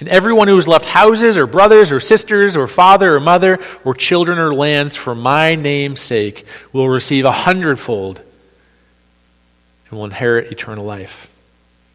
And 0.00 0.08
everyone 0.08 0.48
who 0.48 0.54
has 0.54 0.66
left 0.66 0.86
houses 0.86 1.36
or 1.36 1.46
brothers 1.46 1.92
or 1.92 2.00
sisters 2.00 2.56
or 2.56 2.66
father 2.66 3.14
or 3.14 3.20
mother 3.20 3.58
or 3.84 3.94
children 3.94 4.38
or 4.38 4.54
lands 4.54 4.96
for 4.96 5.14
my 5.14 5.54
name's 5.54 6.00
sake 6.00 6.46
will 6.72 6.88
receive 6.88 7.26
a 7.26 7.32
hundredfold 7.32 8.22
and 9.90 9.98
will 9.98 10.06
inherit 10.06 10.50
eternal 10.50 10.86
life. 10.86 11.30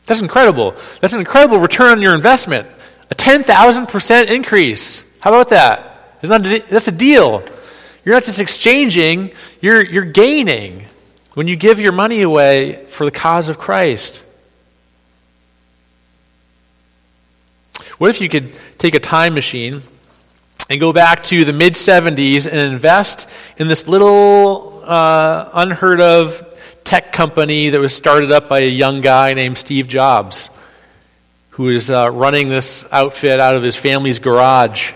That's 0.05 0.21
incredible. 0.21 0.75
That's 0.99 1.13
an 1.13 1.19
incredible 1.19 1.57
return 1.57 1.89
on 1.89 2.01
your 2.01 2.13
investment. 2.13 2.67
A 3.09 3.15
10,000% 3.15 4.27
increase. 4.27 5.03
How 5.19 5.31
about 5.31 5.49
that? 5.49 6.17
Isn't 6.21 6.43
that 6.43 6.51
a, 6.51 6.71
that's 6.71 6.87
a 6.87 6.91
deal. 6.91 7.43
You're 8.03 8.13
not 8.13 8.23
just 8.23 8.39
exchanging, 8.39 9.31
you're, 9.61 9.83
you're 9.83 10.05
gaining 10.05 10.85
when 11.33 11.47
you 11.47 11.55
give 11.55 11.79
your 11.79 11.91
money 11.91 12.21
away 12.21 12.85
for 12.85 13.03
the 13.03 13.11
cause 13.11 13.49
of 13.49 13.57
Christ. 13.57 14.23
What 17.97 18.09
if 18.09 18.21
you 18.21 18.29
could 18.29 18.57
take 18.77 18.95
a 18.95 18.99
time 18.99 19.33
machine 19.33 19.81
and 20.69 20.79
go 20.79 20.91
back 20.91 21.23
to 21.25 21.45
the 21.45 21.53
mid 21.53 21.73
70s 21.73 22.47
and 22.47 22.57
invest 22.57 23.29
in 23.57 23.67
this 23.67 23.87
little 23.87 24.83
uh, 24.85 25.49
unheard 25.53 26.01
of 26.01 26.45
tech 26.83 27.11
company 27.11 27.69
that 27.69 27.79
was 27.79 27.95
started 27.95 28.31
up 28.31 28.49
by 28.49 28.59
a 28.59 28.69
young 28.69 29.01
guy 29.01 29.33
named 29.33 29.57
Steve 29.57 29.87
Jobs? 29.87 30.49
who 31.55 31.69
is 31.69 31.89
uh, 31.89 32.11
running 32.11 32.49
this 32.49 32.85
outfit 32.91 33.39
out 33.39 33.55
of 33.55 33.63
his 33.63 33.77
family's 33.77 34.19
garage. 34.19 34.91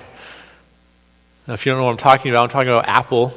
Now, 1.48 1.53
if 1.53 1.65
you 1.65 1.72
don't 1.72 1.79
know 1.79 1.86
what 1.86 1.91
I'm 1.91 1.98
talking 1.98 2.32
about, 2.32 2.44
I'm 2.44 2.50
talking 2.50 2.68
about 2.68 2.86
Apple. 2.86 3.34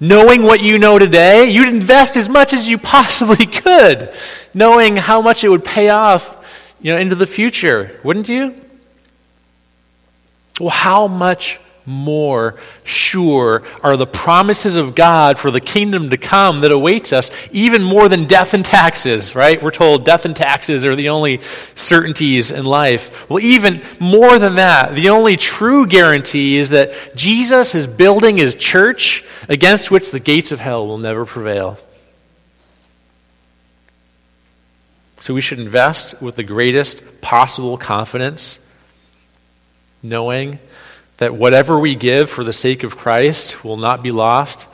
Knowing 0.00 0.44
what 0.44 0.62
you 0.62 0.78
know 0.78 0.98
today, 0.98 1.50
you'd 1.50 1.68
invest 1.68 2.16
as 2.16 2.26
much 2.26 2.54
as 2.54 2.66
you 2.66 2.78
possibly 2.78 3.44
could, 3.44 4.10
knowing 4.54 4.96
how 4.96 5.20
much 5.20 5.44
it 5.44 5.50
would 5.50 5.62
pay 5.62 5.90
off 5.90 6.34
you 6.80 6.92
know, 6.92 6.98
into 6.98 7.14
the 7.14 7.26
future, 7.26 8.00
wouldn't 8.02 8.28
you? 8.28 8.54
Well, 10.60 10.70
how 10.70 11.08
much 11.08 11.58
more 11.86 12.54
sure 12.84 13.62
are 13.82 13.96
the 13.96 14.06
promises 14.06 14.76
of 14.76 14.94
God 14.94 15.38
for 15.38 15.50
the 15.50 15.60
kingdom 15.60 16.10
to 16.10 16.16
come 16.16 16.60
that 16.60 16.72
awaits 16.72 17.12
us, 17.12 17.30
even 17.50 17.82
more 17.82 18.08
than 18.08 18.24
death 18.24 18.54
and 18.54 18.64
taxes, 18.64 19.34
right? 19.34 19.62
We're 19.62 19.70
told 19.70 20.04
death 20.04 20.24
and 20.24 20.34
taxes 20.34 20.86
are 20.86 20.96
the 20.96 21.10
only 21.10 21.40
certainties 21.74 22.52
in 22.52 22.64
life. 22.64 23.28
Well, 23.28 23.40
even 23.40 23.82
more 24.00 24.38
than 24.38 24.56
that, 24.56 24.94
the 24.94 25.10
only 25.10 25.36
true 25.36 25.86
guarantee 25.86 26.56
is 26.56 26.70
that 26.70 27.16
Jesus 27.16 27.74
is 27.74 27.86
building 27.86 28.36
his 28.36 28.54
church 28.54 29.24
against 29.48 29.90
which 29.90 30.10
the 30.10 30.20
gates 30.20 30.52
of 30.52 30.60
hell 30.60 30.86
will 30.86 30.98
never 30.98 31.26
prevail. 31.26 31.78
So 35.24 35.32
we 35.32 35.40
should 35.40 35.58
invest 35.58 36.20
with 36.20 36.36
the 36.36 36.42
greatest 36.42 37.22
possible 37.22 37.78
confidence, 37.78 38.58
knowing 40.02 40.58
that 41.16 41.32
whatever 41.32 41.78
we 41.78 41.94
give 41.94 42.28
for 42.28 42.44
the 42.44 42.52
sake 42.52 42.82
of 42.82 42.98
Christ 42.98 43.64
will 43.64 43.78
not 43.78 44.02
be 44.02 44.10
lost, 44.10 44.68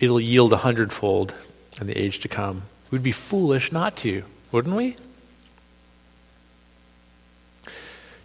it'll 0.00 0.20
yield 0.20 0.52
a 0.52 0.56
hundredfold 0.56 1.32
in 1.80 1.86
the 1.86 1.96
age 1.96 2.18
to 2.18 2.28
come. 2.28 2.62
We'd 2.90 3.04
be 3.04 3.12
foolish 3.12 3.70
not 3.70 3.96
to, 3.98 4.24
wouldn't 4.50 4.74
we? 4.74 4.96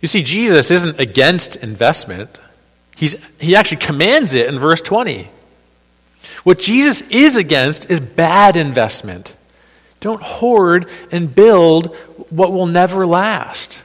You 0.02 0.08
see, 0.08 0.24
Jesus 0.24 0.72
isn't 0.72 1.00
against 1.00 1.56
investment. 1.58 2.40
He's, 2.96 3.16
he 3.40 3.56
actually 3.56 3.78
commands 3.78 4.34
it 4.34 4.48
in 4.48 4.58
verse 4.58 4.82
20. 4.82 5.30
What 6.44 6.58
Jesus 6.58 7.04
is 7.12 7.38
against 7.38 7.92
is 7.92 8.00
bad 8.00 8.58
investment. 8.58 9.36
Don't 10.00 10.22
hoard 10.22 10.90
and 11.12 11.34
build 11.34 11.96
what 12.30 12.54
will 12.54 12.68
never 12.68 13.06
last. 13.06 13.84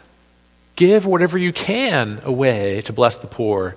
Give 0.77 1.07
whatever 1.07 1.39
you 1.39 1.53
can 1.53 2.21
away 2.25 2.81
to 2.83 2.93
bless 2.93 3.17
the 3.17 3.27
poor, 3.27 3.77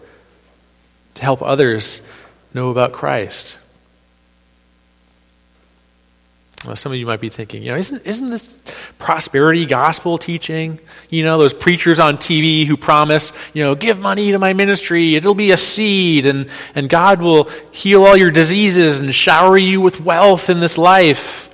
to 1.15 1.23
help 1.23 1.41
others 1.41 2.01
know 2.53 2.69
about 2.69 2.93
Christ. 2.93 3.57
Well, 6.65 6.75
some 6.75 6.91
of 6.91 6.97
you 6.97 7.05
might 7.05 7.21
be 7.21 7.29
thinking, 7.29 7.61
you 7.61 7.69
know, 7.69 7.77
isn't, 7.77 8.05
isn't 8.05 8.29
this 8.31 8.57
prosperity 8.97 9.67
gospel 9.67 10.17
teaching? 10.17 10.79
You 11.09 11.23
know, 11.23 11.37
those 11.37 11.53
preachers 11.53 11.99
on 11.99 12.17
TV 12.17 12.65
who 12.65 12.75
promise, 12.75 13.31
you 13.53 13.61
know, 13.61 13.75
give 13.75 13.99
money 13.99 14.31
to 14.31 14.39
my 14.39 14.53
ministry, 14.53 15.15
it'll 15.15 15.35
be 15.35 15.51
a 15.51 15.57
seed, 15.57 16.25
and, 16.25 16.49
and 16.73 16.89
God 16.89 17.21
will 17.21 17.49
heal 17.71 18.03
all 18.03 18.17
your 18.17 18.31
diseases 18.31 18.99
and 18.99 19.13
shower 19.13 19.55
you 19.55 19.81
with 19.81 20.01
wealth 20.01 20.49
in 20.49 20.59
this 20.59 20.79
life. 20.79 21.46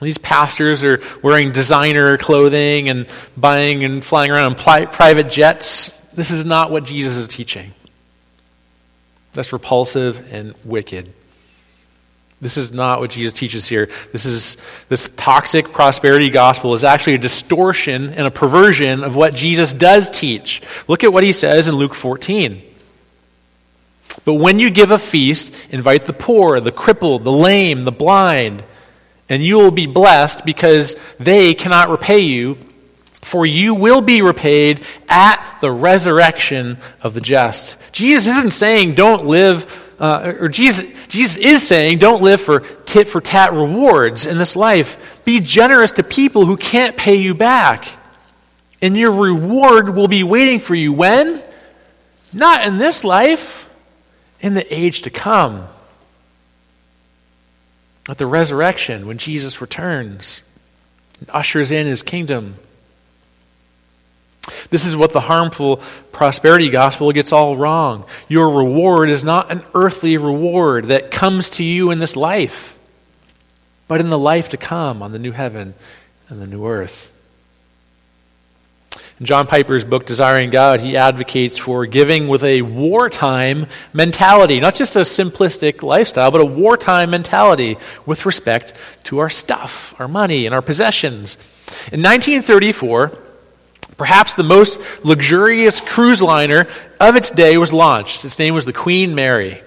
These 0.00 0.18
pastors 0.18 0.84
are 0.84 1.00
wearing 1.22 1.50
designer 1.50 2.16
clothing 2.18 2.88
and 2.88 3.06
buying 3.36 3.84
and 3.84 4.04
flying 4.04 4.30
around 4.30 4.52
in 4.52 4.88
private 4.88 5.30
jets. 5.30 5.88
This 6.14 6.30
is 6.30 6.44
not 6.44 6.70
what 6.70 6.84
Jesus 6.84 7.16
is 7.16 7.28
teaching. 7.28 7.72
That's 9.32 9.52
repulsive 9.52 10.32
and 10.32 10.54
wicked. 10.64 11.12
This 12.40 12.56
is 12.56 12.72
not 12.72 13.00
what 13.00 13.10
Jesus 13.10 13.34
teaches 13.34 13.66
here. 13.66 13.88
This 14.12 14.24
is 14.24 14.56
this 14.88 15.10
toxic 15.16 15.72
prosperity 15.72 16.30
gospel 16.30 16.74
is 16.74 16.84
actually 16.84 17.14
a 17.14 17.18
distortion 17.18 18.10
and 18.10 18.26
a 18.26 18.30
perversion 18.30 19.02
of 19.02 19.16
what 19.16 19.34
Jesus 19.34 19.72
does 19.72 20.08
teach. 20.08 20.62
Look 20.86 21.02
at 21.02 21.12
what 21.12 21.24
he 21.24 21.32
says 21.32 21.66
in 21.66 21.74
Luke 21.74 21.94
14. 21.94 22.62
But 24.24 24.34
when 24.34 24.60
you 24.60 24.70
give 24.70 24.92
a 24.92 24.98
feast, 24.98 25.52
invite 25.70 26.04
the 26.04 26.12
poor, 26.12 26.60
the 26.60 26.72
crippled, 26.72 27.24
the 27.24 27.32
lame, 27.32 27.84
the 27.84 27.92
blind, 27.92 28.62
and 29.28 29.42
you 29.42 29.56
will 29.56 29.70
be 29.70 29.86
blessed 29.86 30.44
because 30.44 30.96
they 31.18 31.54
cannot 31.54 31.90
repay 31.90 32.20
you, 32.20 32.56
for 33.22 33.44
you 33.44 33.74
will 33.74 34.00
be 34.00 34.22
repaid 34.22 34.84
at 35.08 35.58
the 35.60 35.70
resurrection 35.70 36.78
of 37.02 37.14
the 37.14 37.20
just. 37.20 37.76
Jesus 37.92 38.36
isn't 38.38 38.52
saying 38.52 38.94
don't 38.94 39.26
live 39.26 39.66
uh, 39.98 40.34
or 40.38 40.48
Jesus, 40.48 40.84
Jesus 41.08 41.36
is 41.36 41.66
saying, 41.66 41.98
don't 41.98 42.22
live 42.22 42.40
for 42.40 42.60
tit 42.60 43.08
for 43.08 43.20
tat 43.20 43.52
rewards 43.52 44.26
in 44.26 44.38
this 44.38 44.54
life. 44.54 45.20
Be 45.24 45.40
generous 45.40 45.92
to 45.92 46.02
people 46.02 46.46
who 46.46 46.56
can't 46.56 46.96
pay 46.96 47.16
you 47.16 47.34
back. 47.34 47.88
And 48.80 48.96
your 48.96 49.10
reward 49.10 49.96
will 49.96 50.06
be 50.06 50.22
waiting 50.22 50.60
for 50.60 50.76
you 50.76 50.92
when? 50.92 51.42
Not 52.32 52.64
in 52.64 52.78
this 52.78 53.02
life, 53.02 53.68
in 54.40 54.54
the 54.54 54.72
age 54.72 55.02
to 55.02 55.10
come. 55.10 55.66
At 58.08 58.18
the 58.18 58.26
resurrection, 58.26 59.06
when 59.06 59.18
Jesus 59.18 59.60
returns 59.60 60.42
and 61.20 61.30
ushers 61.30 61.70
in 61.70 61.86
his 61.86 62.02
kingdom. 62.02 62.54
This 64.70 64.86
is 64.86 64.96
what 64.96 65.12
the 65.12 65.20
harmful 65.20 65.82
prosperity 66.12 66.70
gospel 66.70 67.12
gets 67.12 67.32
all 67.32 67.56
wrong. 67.56 68.04
Your 68.28 68.50
reward 68.50 69.10
is 69.10 69.24
not 69.24 69.50
an 69.50 69.62
earthly 69.74 70.16
reward 70.16 70.86
that 70.86 71.10
comes 71.10 71.50
to 71.50 71.64
you 71.64 71.90
in 71.90 71.98
this 71.98 72.16
life, 72.16 72.78
but 73.88 74.00
in 74.00 74.10
the 74.10 74.18
life 74.18 74.50
to 74.50 74.56
come 74.56 75.02
on 75.02 75.12
the 75.12 75.18
new 75.18 75.32
heaven 75.32 75.74
and 76.28 76.40
the 76.40 76.46
new 76.46 76.66
earth. 76.66 77.12
In 79.20 79.26
John 79.26 79.48
Piper's 79.48 79.84
book, 79.84 80.06
Desiring 80.06 80.50
God, 80.50 80.78
he 80.78 80.96
advocates 80.96 81.58
for 81.58 81.86
giving 81.86 82.28
with 82.28 82.44
a 82.44 82.62
wartime 82.62 83.66
mentality, 83.92 84.60
not 84.60 84.76
just 84.76 84.94
a 84.94 85.00
simplistic 85.00 85.82
lifestyle, 85.82 86.30
but 86.30 86.40
a 86.40 86.44
wartime 86.44 87.10
mentality 87.10 87.78
with 88.06 88.26
respect 88.26 88.74
to 89.04 89.18
our 89.18 89.28
stuff, 89.28 89.92
our 89.98 90.06
money, 90.06 90.46
and 90.46 90.54
our 90.54 90.62
possessions. 90.62 91.36
In 91.92 92.02
1934, 92.02 93.24
Perhaps 93.96 94.36
the 94.36 94.44
most 94.44 94.78
luxurious 95.04 95.80
cruise 95.80 96.22
liner 96.22 96.68
of 97.00 97.16
its 97.16 97.32
day 97.32 97.58
was 97.58 97.72
launched. 97.72 98.24
Its 98.24 98.38
name 98.38 98.54
was 98.54 98.64
the 98.64 98.72
Queen 98.72 99.16
Mary. 99.16 99.60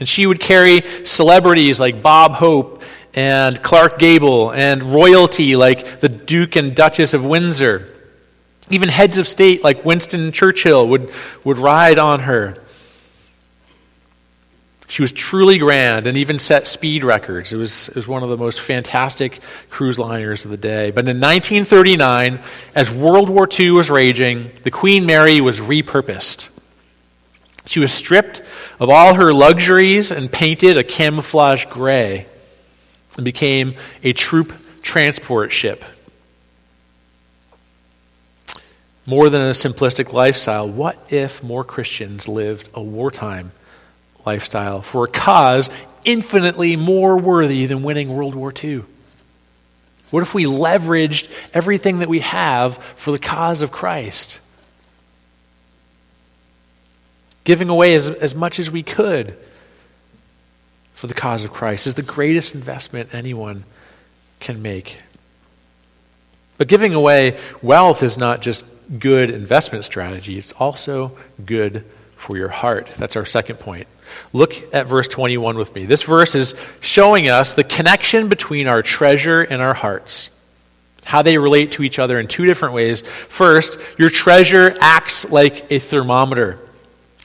And 0.00 0.08
she 0.08 0.26
would 0.26 0.40
carry 0.40 0.82
celebrities 1.04 1.78
like 1.78 2.02
Bob 2.02 2.32
Hope 2.32 2.82
and 3.14 3.62
Clark 3.62 4.00
Gable 4.00 4.50
and 4.50 4.82
royalty 4.82 5.54
like 5.54 6.00
the 6.00 6.08
Duke 6.08 6.56
and 6.56 6.74
Duchess 6.74 7.14
of 7.14 7.24
Windsor. 7.24 7.93
Even 8.70 8.88
heads 8.88 9.18
of 9.18 9.28
state 9.28 9.62
like 9.62 9.84
Winston 9.84 10.32
Churchill 10.32 10.88
would, 10.88 11.12
would 11.44 11.58
ride 11.58 11.98
on 11.98 12.20
her. 12.20 12.62
She 14.88 15.02
was 15.02 15.12
truly 15.12 15.58
grand 15.58 16.06
and 16.06 16.16
even 16.16 16.38
set 16.38 16.66
speed 16.66 17.04
records. 17.04 17.52
It 17.52 17.56
was, 17.56 17.88
it 17.88 17.96
was 17.96 18.06
one 18.06 18.22
of 18.22 18.28
the 18.28 18.36
most 18.36 18.60
fantastic 18.60 19.40
cruise 19.68 19.98
liners 19.98 20.44
of 20.44 20.50
the 20.50 20.56
day. 20.56 20.92
But 20.92 21.08
in 21.08 21.20
1939, 21.20 22.40
as 22.74 22.90
World 22.92 23.28
War 23.28 23.48
II 23.58 23.72
was 23.72 23.90
raging, 23.90 24.50
the 24.62 24.70
Queen 24.70 25.04
Mary 25.04 25.40
was 25.40 25.58
repurposed. 25.58 26.48
She 27.66 27.80
was 27.80 27.92
stripped 27.92 28.42
of 28.78 28.90
all 28.90 29.14
her 29.14 29.32
luxuries 29.32 30.10
and 30.12 30.30
painted 30.30 30.76
a 30.76 30.84
camouflage 30.84 31.64
gray 31.66 32.26
and 33.16 33.24
became 33.24 33.74
a 34.02 34.12
troop 34.12 34.52
transport 34.82 35.50
ship. 35.50 35.84
More 39.06 39.28
than 39.28 39.42
a 39.42 39.50
simplistic 39.50 40.12
lifestyle, 40.12 40.68
what 40.68 40.98
if 41.12 41.42
more 41.42 41.64
Christians 41.64 42.26
lived 42.26 42.70
a 42.72 42.82
wartime 42.82 43.52
lifestyle 44.24 44.80
for 44.80 45.04
a 45.04 45.08
cause 45.08 45.68
infinitely 46.04 46.76
more 46.76 47.16
worthy 47.16 47.66
than 47.66 47.82
winning 47.82 48.14
World 48.14 48.34
War 48.34 48.52
II? 48.62 48.84
What 50.10 50.22
if 50.22 50.32
we 50.32 50.44
leveraged 50.44 51.30
everything 51.52 51.98
that 51.98 52.08
we 52.08 52.20
have 52.20 52.76
for 52.76 53.10
the 53.10 53.18
cause 53.18 53.62
of 53.62 53.72
Christ? 53.72 54.40
Giving 57.44 57.68
away 57.68 57.94
as, 57.94 58.08
as 58.08 58.34
much 58.34 58.58
as 58.58 58.70
we 58.70 58.82
could 58.82 59.36
for 60.94 61.08
the 61.08 61.14
cause 61.14 61.44
of 61.44 61.52
Christ 61.52 61.86
is 61.86 61.94
the 61.94 62.02
greatest 62.02 62.54
investment 62.54 63.14
anyone 63.14 63.64
can 64.40 64.62
make. 64.62 64.98
But 66.56 66.68
giving 66.68 66.94
away 66.94 67.38
wealth 67.60 68.02
is 68.02 68.16
not 68.16 68.40
just 68.40 68.64
good 68.98 69.30
investment 69.30 69.84
strategy, 69.84 70.38
it's 70.38 70.52
also 70.52 71.16
good 71.44 71.84
for 72.16 72.36
your 72.36 72.48
heart. 72.48 72.86
That's 72.96 73.16
our 73.16 73.26
second 73.26 73.56
point. 73.58 73.86
Look 74.32 74.54
at 74.74 74.86
verse 74.86 75.08
21 75.08 75.58
with 75.58 75.74
me. 75.74 75.86
This 75.86 76.02
verse 76.02 76.34
is 76.34 76.54
showing 76.80 77.28
us 77.28 77.54
the 77.54 77.64
connection 77.64 78.28
between 78.28 78.66
our 78.66 78.82
treasure 78.82 79.42
and 79.42 79.60
our 79.60 79.74
hearts, 79.74 80.30
how 81.04 81.22
they 81.22 81.36
relate 81.36 81.72
to 81.72 81.82
each 81.82 81.98
other 81.98 82.18
in 82.18 82.28
two 82.28 82.46
different 82.46 82.74
ways. 82.74 83.02
First, 83.02 83.78
your 83.98 84.10
treasure 84.10 84.76
acts 84.80 85.30
like 85.30 85.70
a 85.70 85.78
thermometer, 85.78 86.58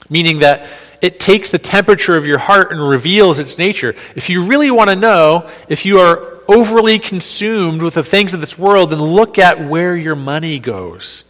meaning 0.08 0.40
that 0.40 0.66
it 1.00 1.18
takes 1.18 1.50
the 1.50 1.58
temperature 1.58 2.16
of 2.16 2.26
your 2.26 2.38
heart 2.38 2.72
and 2.72 2.86
reveals 2.86 3.38
its 3.38 3.56
nature. 3.56 3.94
If 4.16 4.28
you 4.28 4.44
really 4.44 4.70
want 4.70 4.90
to 4.90 4.96
know 4.96 5.48
if 5.68 5.86
you 5.86 5.98
are 6.00 6.42
overly 6.46 6.98
consumed 6.98 7.80
with 7.80 7.94
the 7.94 8.04
things 8.04 8.34
of 8.34 8.40
this 8.40 8.58
world, 8.58 8.90
then 8.90 9.00
look 9.00 9.38
at 9.38 9.66
where 9.66 9.96
your 9.96 10.16
money 10.16 10.58
goes. 10.58 11.24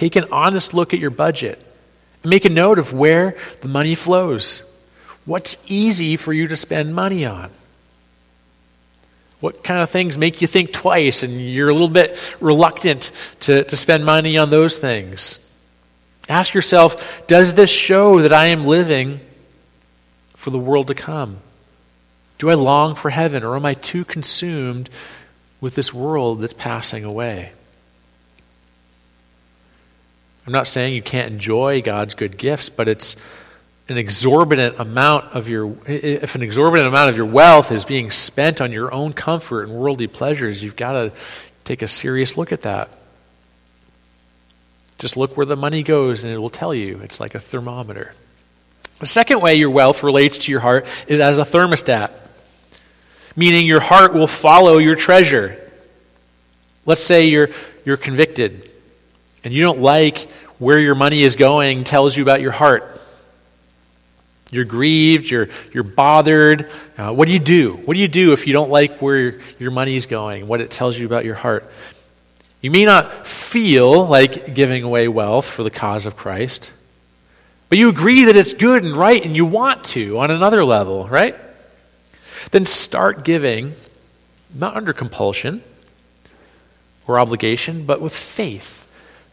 Take 0.00 0.16
an 0.16 0.32
honest 0.32 0.72
look 0.72 0.94
at 0.94 0.98
your 0.98 1.10
budget. 1.10 1.62
Make 2.24 2.46
a 2.46 2.48
note 2.48 2.78
of 2.78 2.94
where 2.94 3.36
the 3.60 3.68
money 3.68 3.94
flows. 3.94 4.62
What's 5.26 5.58
easy 5.66 6.16
for 6.16 6.32
you 6.32 6.48
to 6.48 6.56
spend 6.56 6.94
money 6.94 7.26
on? 7.26 7.50
What 9.40 9.62
kind 9.62 9.82
of 9.82 9.90
things 9.90 10.16
make 10.16 10.40
you 10.40 10.46
think 10.46 10.72
twice 10.72 11.22
and 11.22 11.38
you're 11.38 11.68
a 11.68 11.74
little 11.74 11.90
bit 11.90 12.18
reluctant 12.40 13.12
to, 13.40 13.62
to 13.62 13.76
spend 13.76 14.06
money 14.06 14.38
on 14.38 14.48
those 14.48 14.78
things? 14.78 15.38
Ask 16.30 16.54
yourself 16.54 17.26
Does 17.26 17.52
this 17.52 17.68
show 17.68 18.22
that 18.22 18.32
I 18.32 18.46
am 18.46 18.64
living 18.64 19.20
for 20.34 20.48
the 20.48 20.58
world 20.58 20.86
to 20.86 20.94
come? 20.94 21.40
Do 22.38 22.48
I 22.48 22.54
long 22.54 22.94
for 22.94 23.10
heaven 23.10 23.44
or 23.44 23.54
am 23.54 23.66
I 23.66 23.74
too 23.74 24.06
consumed 24.06 24.88
with 25.60 25.74
this 25.74 25.92
world 25.92 26.40
that's 26.40 26.54
passing 26.54 27.04
away? 27.04 27.52
I'm 30.50 30.52
not 30.52 30.66
saying 30.66 30.96
you 30.96 31.02
can't 31.02 31.30
enjoy 31.30 31.80
God's 31.80 32.14
good 32.14 32.36
gifts, 32.36 32.70
but 32.70 32.88
it's 32.88 33.14
an 33.88 33.96
exorbitant 33.96 34.80
amount 34.80 35.32
of 35.36 35.48
your 35.48 35.76
if 35.86 36.34
an 36.34 36.42
exorbitant 36.42 36.88
amount 36.88 37.08
of 37.08 37.16
your 37.16 37.26
wealth 37.26 37.70
is 37.70 37.84
being 37.84 38.10
spent 38.10 38.60
on 38.60 38.72
your 38.72 38.92
own 38.92 39.12
comfort 39.12 39.68
and 39.68 39.72
worldly 39.72 40.08
pleasures, 40.08 40.60
you've 40.60 40.74
got 40.74 40.94
to 40.94 41.12
take 41.62 41.82
a 41.82 41.86
serious 41.86 42.36
look 42.36 42.50
at 42.50 42.62
that. 42.62 42.90
Just 44.98 45.16
look 45.16 45.36
where 45.36 45.46
the 45.46 45.54
money 45.54 45.84
goes 45.84 46.24
and 46.24 46.32
it 46.32 46.38
will 46.38 46.50
tell 46.50 46.74
you. 46.74 46.98
It's 47.04 47.20
like 47.20 47.36
a 47.36 47.40
thermometer. 47.40 48.12
The 48.98 49.06
second 49.06 49.42
way 49.42 49.54
your 49.54 49.70
wealth 49.70 50.02
relates 50.02 50.38
to 50.38 50.50
your 50.50 50.62
heart 50.62 50.84
is 51.06 51.20
as 51.20 51.38
a 51.38 51.44
thermostat, 51.44 52.10
meaning 53.36 53.66
your 53.66 53.78
heart 53.78 54.14
will 54.14 54.26
follow 54.26 54.78
your 54.78 54.96
treasure. 54.96 55.70
Let's 56.86 57.04
say 57.04 57.26
you're, 57.26 57.50
you're 57.84 57.96
convicted 57.96 58.66
and 59.44 59.52
you 59.52 59.62
don't 59.62 59.80
like 59.80 60.28
where 60.58 60.78
your 60.78 60.94
money 60.94 61.22
is 61.22 61.36
going 61.36 61.84
tells 61.84 62.16
you 62.16 62.22
about 62.22 62.40
your 62.40 62.52
heart. 62.52 63.00
You're 64.52 64.64
grieved, 64.64 65.30
you're, 65.30 65.48
you're 65.72 65.84
bothered. 65.84 66.70
Uh, 66.98 67.12
what 67.12 67.26
do 67.26 67.32
you 67.32 67.38
do? 67.38 67.74
What 67.74 67.94
do 67.94 68.00
you 68.00 68.08
do 68.08 68.32
if 68.32 68.46
you 68.46 68.52
don't 68.52 68.70
like 68.70 69.00
where 69.00 69.40
your 69.58 69.70
money 69.70 69.96
is 69.96 70.06
going, 70.06 70.46
what 70.46 70.60
it 70.60 70.70
tells 70.70 70.98
you 70.98 71.06
about 71.06 71.24
your 71.24 71.36
heart? 71.36 71.70
You 72.60 72.70
may 72.70 72.84
not 72.84 73.26
feel 73.26 74.06
like 74.06 74.54
giving 74.54 74.82
away 74.82 75.08
wealth 75.08 75.46
for 75.46 75.62
the 75.62 75.70
cause 75.70 76.04
of 76.04 76.16
Christ, 76.16 76.72
but 77.68 77.78
you 77.78 77.88
agree 77.88 78.24
that 78.24 78.36
it's 78.36 78.52
good 78.52 78.84
and 78.84 78.96
right 78.96 79.24
and 79.24 79.36
you 79.36 79.46
want 79.46 79.84
to 79.84 80.18
on 80.18 80.30
another 80.30 80.64
level, 80.64 81.06
right? 81.08 81.36
then 82.50 82.64
start 82.64 83.24
giving, 83.24 83.72
not 84.54 84.76
under 84.76 84.92
compulsion 84.92 85.62
or 87.06 87.18
obligation, 87.18 87.84
but 87.84 88.00
with 88.00 88.14
faith, 88.14 88.79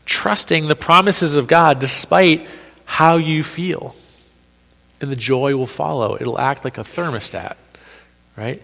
trusting 0.08 0.68
the 0.68 0.76
promises 0.76 1.38
of 1.38 1.46
God 1.46 1.80
despite 1.80 2.48
how 2.86 3.18
you 3.18 3.44
feel. 3.44 3.96
And 5.00 5.12
the 5.12 5.16
joy 5.16 5.56
will 5.56 5.68
follow. 5.68 6.18
It'll 6.20 6.40
act 6.40 6.64
like 6.64 6.80
a 6.80 6.84
thermostat, 6.84 7.56
right? 8.36 8.64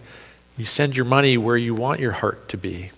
You 0.57 0.65
send 0.65 0.95
your 0.95 1.05
money 1.05 1.37
where 1.37 1.57
you 1.57 1.75
want 1.75 1.99
your 1.99 2.13
heart 2.13 2.49
to 2.49 2.57
be. 2.57 2.89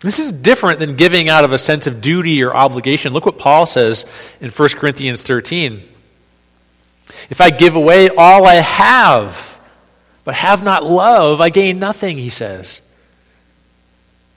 This 0.00 0.20
is 0.20 0.32
different 0.32 0.78
than 0.78 0.96
giving 0.96 1.28
out 1.28 1.44
of 1.44 1.52
a 1.52 1.58
sense 1.58 1.86
of 1.86 2.00
duty 2.00 2.42
or 2.42 2.54
obligation. 2.54 3.12
Look 3.12 3.26
what 3.26 3.38
Paul 3.38 3.66
says 3.66 4.06
in 4.40 4.50
1 4.50 4.68
Corinthians 4.70 5.22
13. 5.22 5.82
If 7.28 7.40
I 7.40 7.50
give 7.50 7.74
away 7.74 8.08
all 8.08 8.46
I 8.46 8.56
have, 8.56 9.60
but 10.24 10.34
have 10.34 10.62
not 10.62 10.84
love, 10.84 11.40
I 11.40 11.50
gain 11.50 11.78
nothing, 11.78 12.16
he 12.16 12.30
says. 12.30 12.80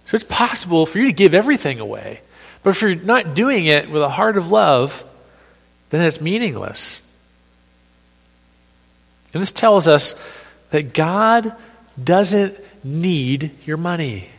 So 0.05 0.15
it's 0.15 0.25
possible 0.25 0.85
for 0.85 0.97
you 0.97 1.05
to 1.05 1.13
give 1.13 1.33
everything 1.33 1.79
away. 1.79 2.21
But 2.63 2.71
if 2.71 2.81
you're 2.81 2.95
not 2.95 3.33
doing 3.33 3.65
it 3.65 3.89
with 3.89 4.01
a 4.01 4.09
heart 4.09 4.37
of 4.37 4.51
love, 4.51 5.03
then 5.89 6.01
it's 6.01 6.21
meaningless. 6.21 7.01
And 9.33 9.41
this 9.41 9.51
tells 9.51 9.87
us 9.87 10.15
that 10.69 10.93
God 10.93 11.55
doesn't 12.01 12.57
need 12.83 13.51
your 13.65 13.77
money. 13.77 14.29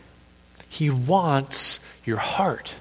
He 0.69 0.89
wants 0.89 1.79
your 2.05 2.17
heart. 2.17 2.73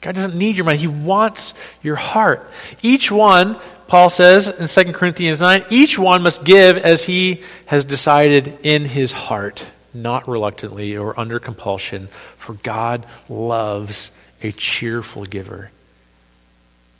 God 0.00 0.14
doesn't 0.14 0.36
need 0.36 0.56
your 0.56 0.64
money. 0.64 0.78
He 0.78 0.86
wants 0.86 1.54
your 1.82 1.96
heart. 1.96 2.48
Each 2.82 3.10
one, 3.10 3.58
Paul 3.88 4.10
says 4.10 4.48
in 4.48 4.68
2 4.68 4.92
Corinthians 4.92 5.40
9, 5.40 5.64
each 5.70 5.98
one 5.98 6.22
must 6.22 6.44
give 6.44 6.76
as 6.78 7.04
he 7.04 7.42
has 7.66 7.84
decided 7.84 8.58
in 8.62 8.84
his 8.84 9.12
heart, 9.12 9.64
not 10.02 10.28
reluctantly 10.28 10.96
or 10.96 11.18
under 11.18 11.38
compulsion, 11.38 12.08
for 12.36 12.54
God 12.54 13.06
loves 13.28 14.10
a 14.42 14.52
cheerful 14.52 15.24
giver. 15.24 15.70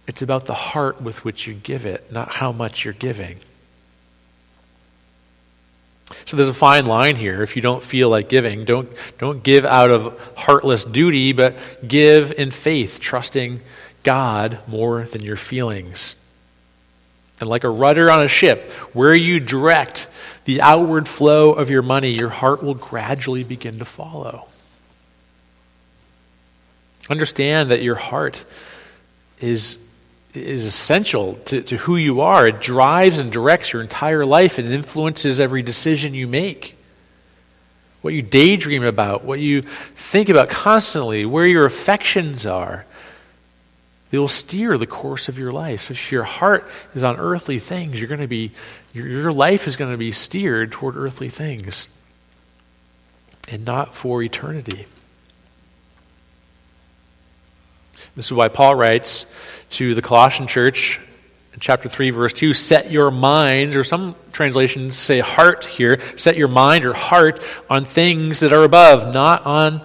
It's 0.06 0.22
about 0.22 0.46
the 0.46 0.54
heart 0.54 1.00
with 1.00 1.24
which 1.24 1.46
you 1.46 1.54
give 1.54 1.84
it, 1.84 2.10
not 2.10 2.34
how 2.34 2.50
much 2.52 2.84
you're 2.84 2.94
giving. 2.94 3.38
So 6.24 6.36
there's 6.36 6.48
a 6.48 6.54
fine 6.54 6.86
line 6.86 7.16
here. 7.16 7.42
If 7.42 7.56
you 7.56 7.62
don't 7.62 7.82
feel 7.82 8.08
like 8.08 8.28
giving, 8.28 8.64
don't, 8.64 8.88
don't 9.18 9.42
give 9.42 9.64
out 9.64 9.90
of 9.90 10.18
heartless 10.36 10.84
duty, 10.84 11.32
but 11.32 11.56
give 11.86 12.32
in 12.32 12.50
faith, 12.50 13.00
trusting 13.00 13.60
God 14.02 14.58
more 14.66 15.02
than 15.02 15.22
your 15.22 15.36
feelings. 15.36 16.16
And 17.40 17.48
like 17.48 17.64
a 17.64 17.70
rudder 17.70 18.10
on 18.10 18.24
a 18.24 18.28
ship, 18.28 18.70
where 18.94 19.14
you 19.14 19.38
direct 19.38 20.08
the 20.48 20.62
outward 20.62 21.06
flow 21.06 21.52
of 21.52 21.68
your 21.68 21.82
money, 21.82 22.08
your 22.08 22.30
heart 22.30 22.62
will 22.62 22.74
gradually 22.74 23.44
begin 23.44 23.78
to 23.78 23.84
follow. 23.84 24.48
Understand 27.10 27.70
that 27.70 27.82
your 27.82 27.96
heart 27.96 28.46
is 29.42 29.76
is 30.32 30.64
essential 30.64 31.34
to, 31.34 31.60
to 31.60 31.76
who 31.76 31.96
you 31.96 32.22
are. 32.22 32.48
It 32.48 32.62
drives 32.62 33.18
and 33.18 33.30
directs 33.30 33.74
your 33.74 33.82
entire 33.82 34.24
life 34.24 34.56
and 34.56 34.72
influences 34.72 35.38
every 35.38 35.60
decision 35.60 36.14
you 36.14 36.26
make. 36.26 36.78
What 38.00 38.14
you 38.14 38.22
daydream 38.22 38.84
about, 38.84 39.24
what 39.24 39.40
you 39.40 39.60
think 39.60 40.30
about 40.30 40.48
constantly, 40.48 41.26
where 41.26 41.46
your 41.46 41.66
affections 41.66 42.46
are, 42.46 42.86
they 44.10 44.18
will 44.18 44.28
steer 44.28 44.78
the 44.78 44.86
course 44.86 45.28
of 45.28 45.38
your 45.38 45.52
life. 45.52 45.90
If 45.90 46.10
your 46.10 46.24
heart 46.24 46.68
is 46.94 47.04
on 47.04 47.16
earthly 47.16 47.58
things, 47.58 47.98
you're 47.98 48.08
going 48.08 48.20
to 48.20 48.26
be, 48.26 48.52
your, 48.92 49.06
your 49.06 49.32
life 49.32 49.66
is 49.66 49.76
going 49.76 49.90
to 49.90 49.98
be 49.98 50.12
steered 50.12 50.72
toward 50.72 50.96
earthly 50.96 51.28
things 51.28 51.88
and 53.48 53.64
not 53.64 53.94
for 53.94 54.22
eternity. 54.22 54.86
This 58.14 58.26
is 58.26 58.32
why 58.32 58.48
Paul 58.48 58.74
writes 58.74 59.26
to 59.70 59.94
the 59.94 60.02
Colossian 60.02 60.46
church 60.46 61.00
in 61.52 61.60
chapter 61.60 61.88
3, 61.88 62.10
verse 62.10 62.32
2 62.32 62.54
set 62.54 62.90
your 62.90 63.10
minds, 63.10 63.76
or 63.76 63.84
some 63.84 64.16
translations 64.32 64.96
say 64.96 65.20
heart 65.20 65.64
here, 65.64 66.00
set 66.16 66.36
your 66.36 66.48
mind 66.48 66.84
or 66.84 66.94
heart 66.94 67.42
on 67.68 67.84
things 67.84 68.40
that 68.40 68.52
are 68.52 68.64
above, 68.64 69.12
not 69.12 69.44
on 69.44 69.82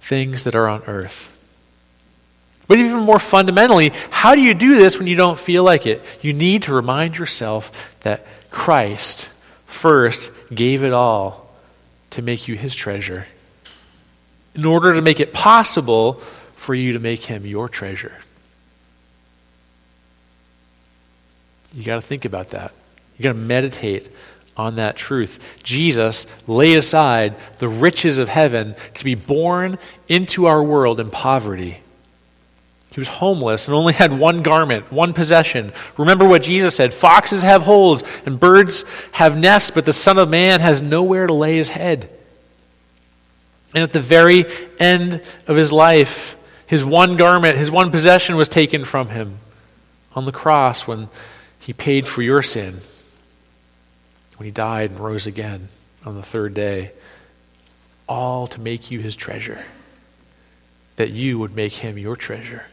things 0.00 0.44
that 0.44 0.54
are 0.54 0.68
on 0.68 0.82
earth. 0.82 1.31
But 2.72 2.78
even 2.78 3.00
more 3.00 3.18
fundamentally, 3.18 3.92
how 4.08 4.34
do 4.34 4.40
you 4.40 4.54
do 4.54 4.78
this 4.78 4.96
when 4.96 5.06
you 5.06 5.14
don't 5.14 5.38
feel 5.38 5.62
like 5.62 5.86
it? 5.86 6.02
You 6.22 6.32
need 6.32 6.62
to 6.62 6.72
remind 6.72 7.18
yourself 7.18 7.70
that 8.00 8.24
Christ 8.50 9.30
first 9.66 10.30
gave 10.48 10.82
it 10.82 10.94
all 10.94 11.54
to 12.12 12.22
make 12.22 12.48
you 12.48 12.56
his 12.56 12.74
treasure. 12.74 13.26
In 14.54 14.64
order 14.64 14.94
to 14.94 15.02
make 15.02 15.20
it 15.20 15.34
possible 15.34 16.14
for 16.56 16.74
you 16.74 16.94
to 16.94 16.98
make 16.98 17.24
him 17.24 17.44
your 17.44 17.68
treasure. 17.68 18.16
You 21.74 21.84
got 21.84 21.96
to 21.96 22.00
think 22.00 22.24
about 22.24 22.52
that. 22.52 22.72
You 23.18 23.22
got 23.22 23.32
to 23.32 23.38
meditate 23.38 24.08
on 24.56 24.76
that 24.76 24.96
truth. 24.96 25.60
Jesus 25.62 26.26
laid 26.46 26.78
aside 26.78 27.34
the 27.58 27.68
riches 27.68 28.18
of 28.18 28.30
heaven 28.30 28.76
to 28.94 29.04
be 29.04 29.14
born 29.14 29.78
into 30.08 30.46
our 30.46 30.64
world 30.64 31.00
in 31.00 31.10
poverty. 31.10 31.81
He 32.92 33.00
was 33.00 33.08
homeless 33.08 33.68
and 33.68 33.74
only 33.74 33.94
had 33.94 34.12
one 34.12 34.42
garment, 34.42 34.92
one 34.92 35.14
possession. 35.14 35.72
Remember 35.96 36.28
what 36.28 36.42
Jesus 36.42 36.76
said 36.76 36.92
Foxes 36.92 37.42
have 37.42 37.62
holes 37.62 38.04
and 38.26 38.38
birds 38.38 38.84
have 39.12 39.36
nests, 39.36 39.70
but 39.70 39.86
the 39.86 39.94
Son 39.94 40.18
of 40.18 40.28
Man 40.28 40.60
has 40.60 40.82
nowhere 40.82 41.26
to 41.26 41.32
lay 41.32 41.56
his 41.56 41.70
head. 41.70 42.10
And 43.74 43.82
at 43.82 43.94
the 43.94 44.00
very 44.00 44.44
end 44.78 45.22
of 45.46 45.56
his 45.56 45.72
life, 45.72 46.36
his 46.66 46.84
one 46.84 47.16
garment, 47.16 47.56
his 47.56 47.70
one 47.70 47.90
possession 47.90 48.36
was 48.36 48.48
taken 48.48 48.84
from 48.84 49.08
him 49.08 49.38
on 50.14 50.26
the 50.26 50.32
cross 50.32 50.86
when 50.86 51.08
he 51.58 51.72
paid 51.72 52.06
for 52.06 52.20
your 52.20 52.42
sin, 52.42 52.80
when 54.36 54.44
he 54.44 54.50
died 54.50 54.90
and 54.90 55.00
rose 55.00 55.26
again 55.26 55.68
on 56.04 56.16
the 56.16 56.22
third 56.22 56.52
day, 56.52 56.92
all 58.06 58.46
to 58.48 58.60
make 58.60 58.90
you 58.90 59.00
his 59.00 59.16
treasure, 59.16 59.64
that 60.96 61.08
you 61.10 61.38
would 61.38 61.56
make 61.56 61.72
him 61.72 61.96
your 61.96 62.16
treasure. 62.16 62.66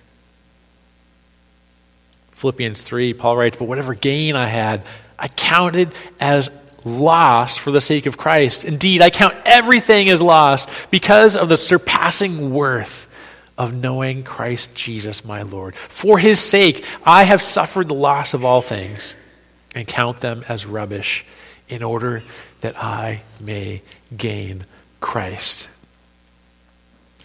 Philippians 2.39 2.81
3, 2.81 3.13
Paul 3.15 3.35
writes, 3.35 3.57
But 3.57 3.67
whatever 3.67 3.93
gain 3.93 4.37
I 4.37 4.47
had, 4.47 4.83
I 5.17 5.27
counted 5.27 5.93
as 6.21 6.49
loss 6.85 7.57
for 7.57 7.71
the 7.71 7.81
sake 7.81 8.05
of 8.05 8.17
Christ. 8.17 8.63
Indeed, 8.63 9.01
I 9.01 9.09
count 9.09 9.35
everything 9.43 10.07
as 10.07 10.21
loss 10.21 10.65
because 10.87 11.35
of 11.35 11.49
the 11.49 11.57
surpassing 11.57 12.53
worth 12.53 13.09
of 13.57 13.73
knowing 13.73 14.23
Christ 14.23 14.73
Jesus 14.73 15.25
my 15.25 15.41
Lord. 15.41 15.75
For 15.75 16.17
his 16.17 16.39
sake, 16.39 16.85
I 17.03 17.25
have 17.25 17.41
suffered 17.41 17.89
the 17.89 17.93
loss 17.93 18.33
of 18.33 18.45
all 18.45 18.61
things 18.61 19.17
and 19.75 19.85
count 19.85 20.21
them 20.21 20.45
as 20.47 20.65
rubbish 20.65 21.25
in 21.67 21.83
order 21.83 22.23
that 22.61 22.81
I 22.81 23.23
may 23.41 23.81
gain 24.15 24.63
Christ. 25.01 25.67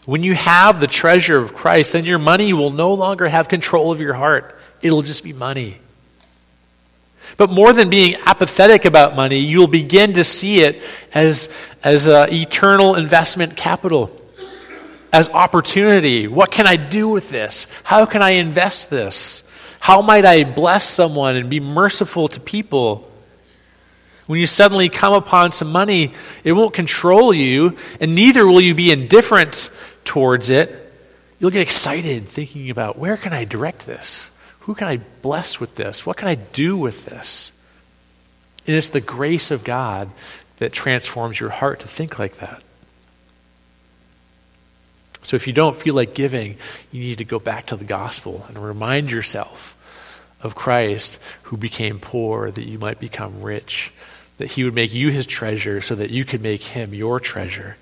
When 0.07 0.25
you 0.25 0.35
have 0.35 0.81
the 0.81 0.89
treasure 0.89 1.39
of 1.39 1.55
Christ, 1.55 1.93
then 1.93 2.05
your 2.05 2.19
money 2.19 2.53
will 2.53 2.71
no 2.71 2.95
longer 2.95 3.29
have 3.29 3.49
control 3.49 3.93
of 3.93 4.01
your 4.01 4.15
heart. 4.15 4.61
It'll 4.85 5.03
just 5.03 5.25
be 5.25 5.33
money. 5.33 5.79
But 7.37 7.51
more 7.51 7.73
than 7.73 7.89
being 7.89 8.17
apathetic 8.27 8.85
about 8.85 9.17
money, 9.17 9.39
you'll 9.41 9.67
begin 9.67 10.13
to 10.13 10.25
see 10.25 10.61
it 10.61 10.83
as, 11.13 11.49
as 11.83 12.07
uh, 12.07 12.27
eternal 12.31 12.95
investment 12.95 13.57
capital 13.57 14.21
as 15.13 15.29
opportunity. 15.31 16.29
What 16.29 16.51
can 16.51 16.67
I 16.67 16.77
do 16.77 17.09
with 17.09 17.31
this? 17.31 17.67
How 17.83 18.05
can 18.05 18.21
I 18.21 18.31
invest 18.31 18.91
this? 18.91 19.43
How 19.81 20.03
might 20.03 20.25
I 20.25 20.45
bless 20.45 20.89
someone 20.89 21.37
and 21.37 21.49
be 21.49 21.61
merciful 21.61 22.29
to 22.29 22.41
people? 22.41 23.11
When 24.27 24.41
you 24.41 24.47
suddenly 24.47 24.89
come 24.89 25.13
upon 25.13 25.53
some 25.53 25.71
money, 25.71 26.13
it 26.43 26.53
won't 26.53 26.75
control 26.75 27.33
you, 27.33 27.77
and 28.01 28.15
neither 28.15 28.47
will 28.47 28.61
you 28.61 28.75
be 28.75 28.91
indifferent 28.91 29.71
towards 30.05 30.51
it. 30.51 30.93
You'll 31.39 31.51
get 31.51 31.63
excited 31.63 32.27
thinking 32.27 32.71
about 32.71 32.99
where 32.99 33.17
can 33.17 33.33
I 33.33 33.45
direct 33.45 33.87
this? 33.87 34.31
Who 34.65 34.75
can 34.75 34.89
I 34.89 34.97
bless 34.97 35.61
with 35.61 35.75
this? 35.75 36.07
What 36.07 36.17
can 36.17 36.27
I 36.27 36.37
do 36.37 36.77
with 36.77 37.05
this? 37.05 37.53
And 38.67 38.75
it's 38.75 38.89
the 38.89 39.01
grace 39.01 39.51
of 39.51 39.63
God 39.63 40.11
that 40.57 40.73
transforms 40.73 41.39
your 41.39 41.51
heart 41.51 41.81
to 41.81 41.89
think 41.89 42.19
like 42.19 42.37
that. 42.37 42.63
So 45.21 45.37
if 45.37 45.47
you 45.47 45.53
don't 45.53 45.77
feel 45.77 45.95
like 45.95 46.15
giving, 46.15 46.57
you 46.91 47.01
need 47.01 47.19
to 47.19 47.25
go 47.25 47.39
back 47.39 47.67
to 47.67 47.77
the 47.77 47.85
gospel 47.85 48.47
and 48.49 48.59
remind 48.59 49.11
yourself 49.11 49.77
of 50.41 50.55
Christ 50.55 51.19
who 51.45 51.59
became 51.59 51.99
poor 51.99 52.51
that 52.51 52.67
you 52.67 52.79
might 52.79 52.99
become 52.99 53.43
rich, 53.43 53.93
that 54.39 54.53
he 54.53 54.65
would 54.65 54.75
make 54.75 54.95
you 54.95 55.11
his 55.11 55.27
treasure 55.27 55.83
so 55.83 55.95
that 55.95 56.11
you 56.11 56.25
could 56.25 56.41
make 56.41 56.63
him 56.63 56.95
your 56.95 57.21
treasure. 57.21 57.77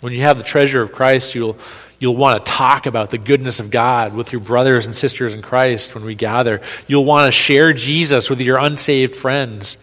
When 0.00 0.12
you 0.12 0.22
have 0.22 0.38
the 0.38 0.44
treasure 0.44 0.82
of 0.82 0.92
Christ, 0.92 1.34
you'll, 1.34 1.56
you'll 1.98 2.16
want 2.16 2.44
to 2.44 2.52
talk 2.52 2.86
about 2.86 3.10
the 3.10 3.18
goodness 3.18 3.60
of 3.60 3.70
God 3.70 4.14
with 4.14 4.32
your 4.32 4.40
brothers 4.40 4.86
and 4.86 4.94
sisters 4.94 5.34
in 5.34 5.42
Christ 5.42 5.94
when 5.94 6.04
we 6.04 6.14
gather. 6.14 6.60
You'll 6.86 7.04
want 7.04 7.26
to 7.26 7.32
share 7.32 7.72
Jesus 7.72 8.28
with 8.28 8.40
your 8.40 8.58
unsaved 8.58 9.16
friends. 9.16 9.78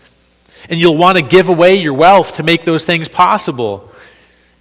And 0.70 0.80
you'll 0.80 0.98
want 0.98 1.18
to 1.18 1.24
give 1.24 1.50
away 1.50 1.76
your 1.76 1.94
wealth 1.94 2.36
to 2.36 2.44
make 2.44 2.64
those 2.64 2.86
things 2.86 3.10
possible. 3.10 3.90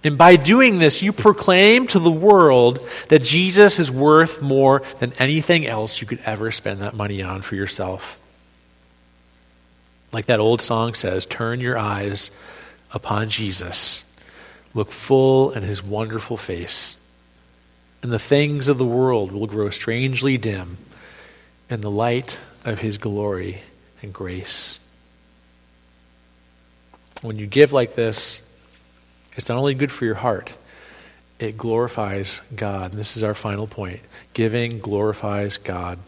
And 0.03 0.17
by 0.17 0.35
doing 0.35 0.79
this, 0.79 1.01
you 1.01 1.13
proclaim 1.13 1.87
to 1.87 1.99
the 1.99 2.11
world 2.11 2.85
that 3.07 3.23
Jesus 3.23 3.79
is 3.79 3.89
worth 3.89 4.41
more 4.41 4.81
than 4.99 5.13
anything 5.13 5.65
else 5.65 6.01
you 6.01 6.07
could 6.07 6.19
ever 6.25 6.51
spend 6.51 6.81
that 6.81 6.93
money 6.93 7.21
on 7.21 7.41
for 7.41 7.55
yourself. 7.55 8.19
Like 10.11 10.25
that 10.25 10.41
old 10.41 10.61
song 10.61 10.93
says, 10.93 11.25
turn 11.25 11.61
your 11.61 11.77
eyes 11.77 12.31
upon 12.91 13.29
Jesus. 13.29 14.03
Look 14.73 14.91
full 14.91 15.51
in 15.51 15.63
his 15.63 15.83
wonderful 15.83 16.37
face. 16.37 16.97
And 18.01 18.11
the 18.11 18.19
things 18.19 18.67
of 18.67 18.77
the 18.77 18.85
world 18.85 19.31
will 19.31 19.47
grow 19.47 19.69
strangely 19.69 20.37
dim 20.37 20.77
in 21.69 21.81
the 21.81 21.91
light 21.91 22.39
of 22.65 22.79
his 22.79 22.97
glory 22.97 23.61
and 24.01 24.13
grace. 24.13 24.79
When 27.21 27.37
you 27.37 27.47
give 27.47 27.71
like 27.71 27.95
this, 27.95 28.41
it's 29.37 29.49
not 29.49 29.57
only 29.57 29.73
good 29.73 29.91
for 29.91 30.05
your 30.05 30.15
heart, 30.15 30.55
it 31.39 31.57
glorifies 31.57 32.41
God. 32.55 32.91
And 32.91 32.99
this 32.99 33.15
is 33.15 33.23
our 33.23 33.33
final 33.33 33.67
point. 33.67 34.01
Giving 34.33 34.79
glorifies 34.79 35.57
God. 35.57 35.99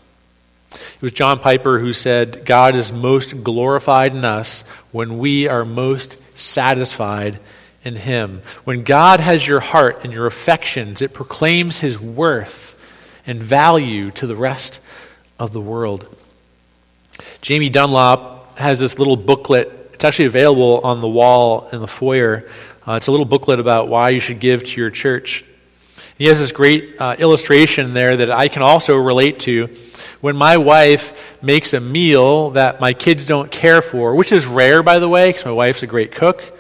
It 0.72 1.02
was 1.02 1.14
John 1.14 1.40
Piper 1.40 1.80
who 1.80 1.94
said, 1.94 2.46
God 2.46 2.76
is 2.76 2.92
most 2.92 3.44
glorified 3.44 4.14
in 4.14 4.26
us 4.26 4.64
when 4.92 5.18
we 5.18 5.48
are 5.48 5.64
most 5.64 6.18
satisfied 6.38 7.40
in 7.86 7.96
Him. 7.96 8.42
When 8.66 8.84
God 8.84 9.20
has 9.22 9.48
your 9.48 9.62
heart 9.62 10.04
and 10.04 10.12
your 10.12 10.26
affections, 10.26 11.02
it 11.02 11.14
proclaims 11.14 11.80
His 11.80 12.00
worth 12.00 12.74
and 13.26 13.40
value 13.40 14.12
to 14.12 14.28
the 14.28 14.36
rest 14.36 14.82
of 15.40 15.54
the 15.54 15.62
world. 15.62 16.14
Jamie 17.42 17.70
Dunlop 17.70 18.58
has 18.58 18.80
this 18.80 19.00
little 19.00 19.16
booklet. 19.16 19.92
It's 19.94 20.04
actually 20.04 20.26
available 20.26 20.82
on 20.84 21.00
the 21.00 21.08
wall 21.08 21.70
in 21.72 21.80
the 21.80 21.88
foyer. 21.88 22.48
Uh, 22.88 22.94
it's 22.94 23.08
a 23.08 23.12
little 23.12 23.26
booklet 23.26 23.60
about 23.60 23.88
why 23.88 24.10
you 24.10 24.20
should 24.20 24.40
give 24.40 24.64
to 24.64 24.82
your 24.82 24.90
church. 24.90 25.46
He 26.18 26.26
has 26.26 26.40
this 26.40 26.52
great 26.52 27.00
uh, 27.00 27.16
illustration 27.20 27.94
there 27.94 28.18
that 28.18 28.32
I 28.32 28.48
can 28.48 28.62
also 28.62 28.98
relate 28.98 29.40
to. 29.42 29.68
When 30.22 30.36
my 30.36 30.58
wife 30.58 31.42
makes 31.44 31.74
a 31.74 31.80
meal 31.80 32.52
that 32.52 32.80
my 32.80 32.94
kids 32.94 33.26
don't 33.26 33.52
care 33.52 33.82
for, 33.82 34.16
which 34.16 34.32
is 34.32 34.46
rare, 34.46 34.82
by 34.82 35.00
the 35.00 35.10
way, 35.10 35.28
because 35.28 35.46
my 35.46 35.52
wife's 35.52 35.84
a 35.84 35.88
great 35.88 36.12
cook. 36.12 36.55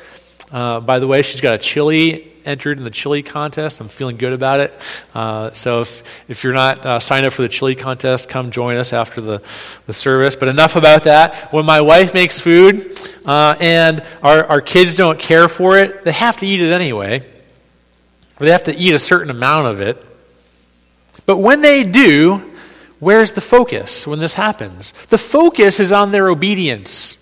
Uh, 0.52 0.80
by 0.80 1.00
the 1.00 1.08
way, 1.08 1.22
she's 1.22 1.42
got 1.42 1.56
a 1.56 1.58
chili 1.58 2.32
entered 2.46 2.78
in 2.78 2.84
the 2.84 2.92
chili 2.92 3.24
contest. 3.24 3.82
I'm 3.82 3.88
feeling 3.88 4.18
good 4.18 4.34
about 4.34 4.60
it. 4.60 4.74
Uh, 5.14 5.52
so 5.52 5.82
if, 5.82 6.04
if 6.30 6.44
you're 6.44 6.54
not 6.54 6.86
uh, 6.86 7.00
signed 7.00 7.26
up 7.26 7.34
for 7.34 7.42
the 7.42 7.50
chili 7.50 7.76
contest, 7.76 8.30
come 8.30 8.52
join 8.52 8.78
us 8.78 8.94
after 8.94 9.20
the, 9.20 9.42
the 9.88 9.94
service. 9.94 10.36
But 10.36 10.50
enough 10.50 10.76
about 10.76 11.06
that. 11.06 11.52
When 11.52 11.66
my 11.66 11.82
wife 11.82 12.14
makes 12.14 12.40
food 12.40 12.98
uh, 13.26 13.56
and 13.60 14.04
our, 14.22 14.46
our 14.46 14.62
kids 14.62 14.96
don't 14.96 15.20
care 15.20 15.50
for 15.50 15.78
it, 15.78 16.04
they 16.04 16.12
have 16.12 16.38
to 16.38 16.48
eat 16.48 16.62
it 16.62 16.72
anyway. 16.72 17.22
Or 18.40 18.46
they 18.46 18.52
have 18.52 18.66
to 18.66 18.76
eat 18.76 18.94
a 18.94 19.00
certain 19.00 19.30
amount 19.30 19.68
of 19.68 19.82
it. 19.82 20.04
But 21.26 21.38
when 21.38 21.62
they 21.62 21.84
do, 21.84 22.54
where's 23.00 23.34
the 23.34 23.42
focus 23.42 24.06
when 24.06 24.20
this 24.20 24.36
happens? 24.36 24.94
The 25.10 25.18
focus 25.18 25.80
is 25.80 25.92
on 25.92 26.12
their 26.12 26.30
obedience, 26.30 27.18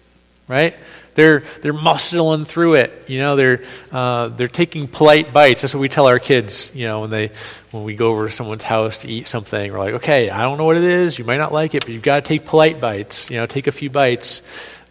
right? 0.48 0.76
They're, 1.16 1.44
they're 1.62 1.74
muscling 1.74 2.48
through 2.48 2.76
it. 2.76 3.06
You 3.08 3.20
know, 3.20 3.36
they're, 3.36 3.64
uh, 3.92 4.30
they're 4.30 4.48
taking 4.48 4.88
polite 4.88 5.34
bites. 5.34 5.62
That's 5.62 5.74
what 5.74 5.82
we 5.82 5.90
tell 5.90 6.08
our 6.08 6.20
kids, 6.20 6.72
you 6.74 6.88
know, 6.88 7.02
when, 7.02 7.10
they, 7.10 7.32
when 7.72 7.84
we 7.84 7.96
go 7.96 8.08
over 8.08 8.28
to 8.28 8.32
someone's 8.32 8.64
house 8.64 9.00
to 9.00 9.08
eat 9.08 9.28
something. 9.28 9.72
We're 9.72 9.80
like, 9.80 9.94
okay, 9.96 10.30
I 10.30 10.42
don't 10.42 10.58
know 10.58 10.66
what 10.66 10.78
it 10.78 10.84
is. 10.84 11.20
You 11.20 11.26
might 11.26 11.38
not 11.38 11.54
like 11.54 11.76
it, 11.76 11.86
but 11.86 11.90
you've 11.90 12.02
got 12.02 12.24
to 12.24 12.28
take 12.28 12.46
polite 12.46 12.82
bites. 12.82 13.30
You 13.30 13.38
know, 13.38 13.46
take 13.46 13.68
a 13.68 13.72
few 13.72 13.90
bites. 13.90 14.42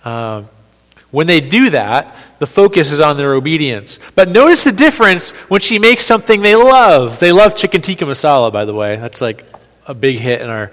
Uh, 0.04 0.44
when 1.10 1.26
they 1.26 1.40
do 1.40 1.70
that, 1.70 2.16
the 2.38 2.46
focus 2.46 2.90
is 2.90 2.98
on 2.98 3.18
their 3.18 3.34
obedience. 3.34 4.00
But 4.14 4.30
notice 4.30 4.64
the 4.64 4.72
difference 4.72 5.30
when 5.48 5.60
she 5.60 5.78
makes 5.78 6.04
something 6.04 6.40
they 6.40 6.56
love. 6.56 7.20
They 7.20 7.32
love 7.32 7.54
chicken 7.54 7.82
tikka 7.82 8.06
masala, 8.06 8.50
by 8.50 8.64
the 8.64 8.74
way. 8.74 8.96
That's 8.96 9.20
like 9.20 9.44
a 9.86 9.94
big 9.94 10.18
hit 10.18 10.40
in 10.40 10.48
our 10.48 10.72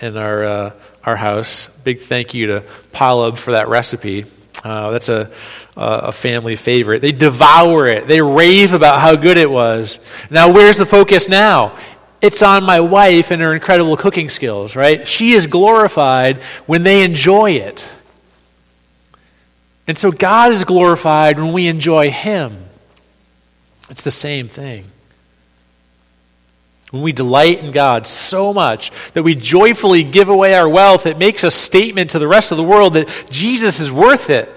in 0.00 0.16
our 0.16 0.44
uh, 0.44 0.72
our 1.04 1.16
house. 1.16 1.68
Big 1.84 2.00
thank 2.00 2.34
you 2.34 2.48
to 2.48 2.60
Palab 2.92 3.38
for 3.38 3.52
that 3.52 3.68
recipe. 3.68 4.24
Uh, 4.64 4.90
that's 4.90 5.08
a, 5.08 5.30
a 5.76 6.12
family 6.12 6.56
favorite. 6.56 7.02
They 7.02 7.12
devour 7.12 7.86
it, 7.86 8.08
they 8.08 8.20
rave 8.20 8.72
about 8.72 9.00
how 9.00 9.16
good 9.16 9.36
it 9.36 9.50
was. 9.50 10.00
Now, 10.30 10.52
where's 10.52 10.78
the 10.78 10.86
focus 10.86 11.28
now? 11.28 11.76
It's 12.22 12.42
on 12.42 12.64
my 12.64 12.80
wife 12.80 13.30
and 13.30 13.42
her 13.42 13.54
incredible 13.54 13.96
cooking 13.96 14.30
skills, 14.30 14.74
right? 14.74 15.06
She 15.06 15.32
is 15.32 15.46
glorified 15.46 16.38
when 16.66 16.82
they 16.82 17.04
enjoy 17.04 17.52
it. 17.52 17.86
And 19.86 19.96
so 19.96 20.10
God 20.10 20.52
is 20.52 20.64
glorified 20.64 21.38
when 21.38 21.52
we 21.52 21.68
enjoy 21.68 22.10
Him. 22.10 22.56
It's 23.90 24.02
the 24.02 24.10
same 24.10 24.48
thing. 24.48 24.86
When 26.90 27.02
we 27.02 27.12
delight 27.12 27.58
in 27.58 27.72
God 27.72 28.06
so 28.06 28.52
much 28.52 28.92
that 29.14 29.24
we 29.24 29.34
joyfully 29.34 30.04
give 30.04 30.28
away 30.28 30.54
our 30.54 30.68
wealth, 30.68 31.06
it 31.06 31.18
makes 31.18 31.42
a 31.42 31.50
statement 31.50 32.10
to 32.10 32.18
the 32.18 32.28
rest 32.28 32.52
of 32.52 32.58
the 32.58 32.64
world 32.64 32.94
that 32.94 33.08
Jesus 33.30 33.80
is 33.80 33.90
worth 33.90 34.30
it. 34.30 34.48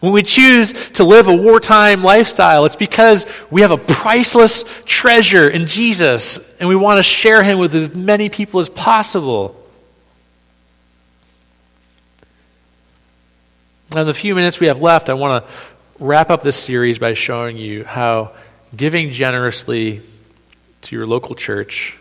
When 0.00 0.12
we 0.12 0.22
choose 0.22 0.72
to 0.92 1.04
live 1.04 1.28
a 1.28 1.36
wartime 1.36 2.02
lifestyle, 2.02 2.64
it's 2.64 2.76
because 2.76 3.26
we 3.50 3.60
have 3.60 3.70
a 3.70 3.76
priceless 3.76 4.64
treasure 4.84 5.48
in 5.48 5.66
Jesus 5.66 6.38
and 6.58 6.68
we 6.68 6.76
want 6.76 6.98
to 6.98 7.02
share 7.02 7.42
him 7.42 7.58
with 7.58 7.74
as 7.74 7.94
many 7.94 8.30
people 8.30 8.60
as 8.60 8.68
possible. 8.70 9.56
In 13.94 14.06
the 14.06 14.14
few 14.14 14.34
minutes 14.34 14.60
we 14.60 14.68
have 14.68 14.80
left, 14.80 15.10
I 15.10 15.14
want 15.14 15.44
to 15.44 15.52
wrap 15.98 16.30
up 16.30 16.42
this 16.42 16.56
series 16.56 16.98
by 16.98 17.12
showing 17.14 17.58
you 17.58 17.84
how 17.84 18.32
giving 18.74 19.10
generously 19.10 20.00
to 20.82 20.96
your 20.96 21.06
local 21.06 21.34
church 21.34 21.96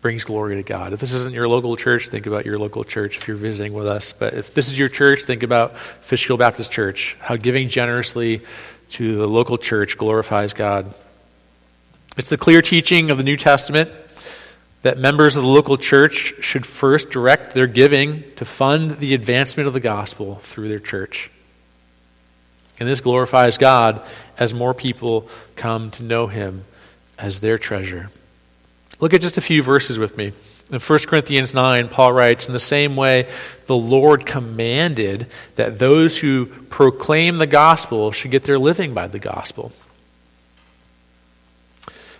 brings 0.00 0.24
glory 0.24 0.56
to 0.56 0.62
God. 0.62 0.92
If 0.92 1.00
this 1.00 1.12
isn't 1.12 1.34
your 1.34 1.48
local 1.48 1.76
church, 1.76 2.08
think 2.08 2.26
about 2.26 2.46
your 2.46 2.58
local 2.58 2.84
church 2.84 3.16
if 3.16 3.26
you're 3.26 3.36
visiting 3.36 3.72
with 3.72 3.86
us. 3.86 4.12
But 4.12 4.34
if 4.34 4.54
this 4.54 4.68
is 4.68 4.78
your 4.78 4.88
church, 4.88 5.24
think 5.24 5.42
about 5.42 5.76
Fishkill 5.76 6.36
Baptist 6.36 6.70
Church, 6.70 7.16
how 7.20 7.36
giving 7.36 7.68
generously 7.68 8.42
to 8.90 9.16
the 9.16 9.26
local 9.26 9.58
church 9.58 9.98
glorifies 9.98 10.54
God. 10.54 10.94
It's 12.16 12.28
the 12.28 12.38
clear 12.38 12.62
teaching 12.62 13.10
of 13.10 13.18
the 13.18 13.24
New 13.24 13.36
Testament 13.36 13.90
that 14.82 14.98
members 14.98 15.34
of 15.34 15.42
the 15.42 15.48
local 15.48 15.76
church 15.76 16.34
should 16.40 16.64
first 16.64 17.10
direct 17.10 17.52
their 17.52 17.66
giving 17.66 18.22
to 18.36 18.44
fund 18.44 18.92
the 18.92 19.14
advancement 19.14 19.66
of 19.66 19.74
the 19.74 19.80
gospel 19.80 20.36
through 20.36 20.68
their 20.68 20.78
church. 20.78 21.30
And 22.78 22.88
this 22.88 23.00
glorifies 23.00 23.58
God 23.58 24.06
as 24.38 24.54
more 24.54 24.72
people 24.72 25.28
come 25.56 25.90
to 25.92 26.04
know 26.04 26.28
him 26.28 26.64
as 27.18 27.40
their 27.40 27.58
treasure. 27.58 28.10
Look 29.00 29.14
at 29.14 29.20
just 29.20 29.38
a 29.38 29.42
few 29.42 29.62
verses 29.62 29.98
with 29.98 30.16
me. 30.16 30.32
In 30.70 30.80
1 30.80 30.98
Corinthians 31.06 31.54
9, 31.54 31.88
Paul 31.88 32.12
writes, 32.12 32.46
In 32.46 32.52
the 32.52 32.58
same 32.58 32.94
way, 32.94 33.28
the 33.66 33.76
Lord 33.76 34.26
commanded 34.26 35.28
that 35.54 35.78
those 35.78 36.18
who 36.18 36.46
proclaim 36.46 37.38
the 37.38 37.46
gospel 37.46 38.12
should 38.12 38.30
get 38.30 38.44
their 38.44 38.58
living 38.58 38.92
by 38.92 39.06
the 39.06 39.18
gospel. 39.18 39.72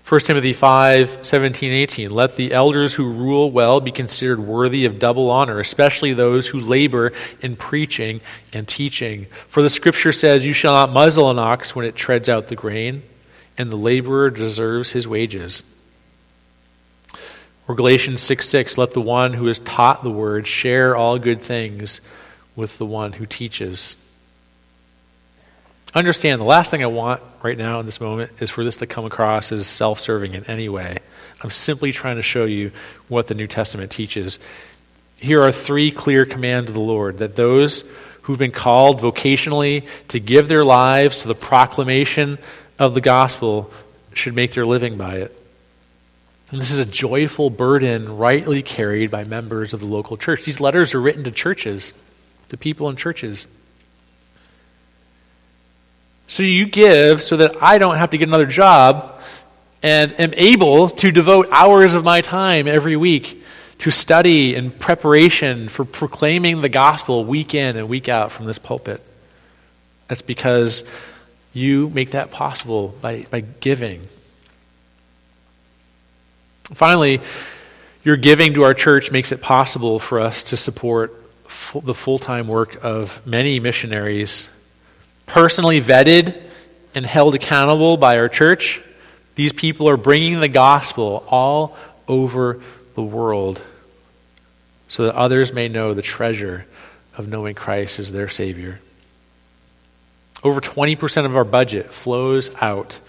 1 0.08 0.20
Timothy 0.22 0.54
5, 0.54 1.26
17, 1.26 1.70
18. 1.70 2.10
Let 2.10 2.36
the 2.36 2.52
elders 2.52 2.94
who 2.94 3.12
rule 3.12 3.50
well 3.50 3.78
be 3.82 3.90
considered 3.90 4.40
worthy 4.40 4.86
of 4.86 4.98
double 4.98 5.30
honor, 5.30 5.60
especially 5.60 6.14
those 6.14 6.46
who 6.46 6.58
labor 6.58 7.12
in 7.42 7.56
preaching 7.56 8.22
and 8.54 8.66
teaching. 8.66 9.26
For 9.48 9.60
the 9.60 9.68
scripture 9.68 10.12
says, 10.12 10.46
You 10.46 10.54
shall 10.54 10.72
not 10.72 10.94
muzzle 10.94 11.28
an 11.30 11.38
ox 11.38 11.76
when 11.76 11.84
it 11.84 11.94
treads 11.94 12.30
out 12.30 12.46
the 12.46 12.56
grain 12.56 13.02
and 13.58 13.70
the 13.70 13.76
laborer 13.76 14.30
deserves 14.30 14.92
his 14.92 15.06
wages. 15.06 15.64
Or 17.66 17.74
Galatians 17.74 18.22
6 18.22 18.48
6, 18.48 18.78
let 18.78 18.92
the 18.92 19.00
one 19.00 19.34
who 19.34 19.46
has 19.48 19.58
taught 19.58 20.02
the 20.02 20.10
word 20.10 20.46
share 20.46 20.96
all 20.96 21.18
good 21.18 21.42
things 21.42 22.00
with 22.56 22.78
the 22.78 22.86
one 22.86 23.12
who 23.12 23.26
teaches. 23.26 23.96
Understand, 25.94 26.40
the 26.40 26.46
last 26.46 26.70
thing 26.70 26.82
I 26.82 26.86
want 26.86 27.22
right 27.42 27.58
now 27.58 27.80
in 27.80 27.86
this 27.86 28.00
moment 28.00 28.30
is 28.40 28.50
for 28.50 28.62
this 28.62 28.76
to 28.76 28.86
come 28.86 29.04
across 29.04 29.52
as 29.52 29.66
self 29.66 30.00
serving 30.00 30.34
in 30.34 30.44
any 30.44 30.68
way. 30.68 30.98
I'm 31.42 31.50
simply 31.50 31.92
trying 31.92 32.16
to 32.16 32.22
show 32.22 32.44
you 32.44 32.72
what 33.08 33.26
the 33.26 33.34
New 33.34 33.46
Testament 33.46 33.90
teaches. 33.90 34.38
Here 35.16 35.42
are 35.42 35.52
three 35.52 35.90
clear 35.90 36.24
commands 36.24 36.70
of 36.70 36.74
the 36.74 36.80
Lord 36.80 37.18
that 37.18 37.36
those 37.36 37.84
who've 38.22 38.38
been 38.38 38.52
called 38.52 39.00
vocationally 39.00 39.86
to 40.08 40.20
give 40.20 40.48
their 40.48 40.64
lives 40.64 41.22
to 41.22 41.28
the 41.28 41.34
proclamation 41.34 42.38
of 42.78 42.94
the 42.94 43.00
gospel 43.00 43.70
should 44.14 44.34
make 44.34 44.52
their 44.52 44.66
living 44.66 44.96
by 44.96 45.16
it. 45.16 45.34
And 46.50 46.60
this 46.60 46.70
is 46.70 46.78
a 46.78 46.86
joyful 46.86 47.50
burden 47.50 48.16
rightly 48.16 48.62
carried 48.62 49.10
by 49.10 49.24
members 49.24 49.74
of 49.74 49.80
the 49.80 49.86
local 49.86 50.16
church. 50.16 50.44
These 50.44 50.60
letters 50.60 50.94
are 50.94 51.00
written 51.00 51.24
to 51.24 51.30
churches, 51.30 51.92
to 52.48 52.56
people 52.56 52.88
in 52.88 52.96
churches. 52.96 53.46
So 56.26 56.42
you 56.42 56.66
give 56.66 57.22
so 57.22 57.36
that 57.36 57.62
I 57.62 57.78
don't 57.78 57.96
have 57.96 58.10
to 58.10 58.18
get 58.18 58.28
another 58.28 58.46
job 58.46 59.20
and 59.82 60.18
am 60.18 60.32
able 60.36 60.88
to 60.90 61.10
devote 61.10 61.48
hours 61.50 61.94
of 61.94 62.04
my 62.04 62.20
time 62.20 62.66
every 62.66 62.96
week 62.96 63.42
to 63.80 63.90
study 63.90 64.54
and 64.54 64.76
preparation 64.76 65.68
for 65.68 65.84
proclaiming 65.84 66.60
the 66.60 66.68
gospel 66.68 67.24
week 67.24 67.54
in 67.54 67.76
and 67.76 67.88
week 67.88 68.08
out 68.08 68.32
from 68.32 68.46
this 68.46 68.58
pulpit. 68.58 69.00
That's 70.08 70.22
because 70.22 70.82
you 71.52 71.88
make 71.90 72.10
that 72.12 72.30
possible 72.30 72.96
by, 73.00 73.24
by 73.30 73.40
giving. 73.40 74.06
Finally, 76.74 77.20
your 78.04 78.16
giving 78.16 78.54
to 78.54 78.62
our 78.62 78.74
church 78.74 79.10
makes 79.10 79.32
it 79.32 79.40
possible 79.40 79.98
for 79.98 80.20
us 80.20 80.44
to 80.44 80.56
support 80.56 81.14
full, 81.46 81.80
the 81.80 81.94
full 81.94 82.18
time 82.18 82.46
work 82.46 82.82
of 82.84 83.26
many 83.26 83.60
missionaries, 83.60 84.48
personally 85.26 85.80
vetted 85.80 86.40
and 86.94 87.04
held 87.04 87.34
accountable 87.34 87.96
by 87.96 88.18
our 88.18 88.28
church. 88.28 88.82
These 89.34 89.52
people 89.52 89.88
are 89.88 89.96
bringing 89.96 90.40
the 90.40 90.48
gospel 90.48 91.24
all 91.28 91.76
over 92.06 92.60
the 92.94 93.02
world 93.02 93.62
so 94.88 95.04
that 95.04 95.14
others 95.14 95.52
may 95.52 95.68
know 95.68 95.94
the 95.94 96.02
treasure 96.02 96.66
of 97.16 97.28
knowing 97.28 97.54
Christ 97.54 97.98
as 97.98 98.10
their 98.10 98.28
Savior. 98.28 98.80
Over 100.42 100.60
20% 100.60 101.24
of 101.24 101.36
our 101.36 101.44
budget 101.44 101.90
flows 101.90 102.54
out 102.60 103.00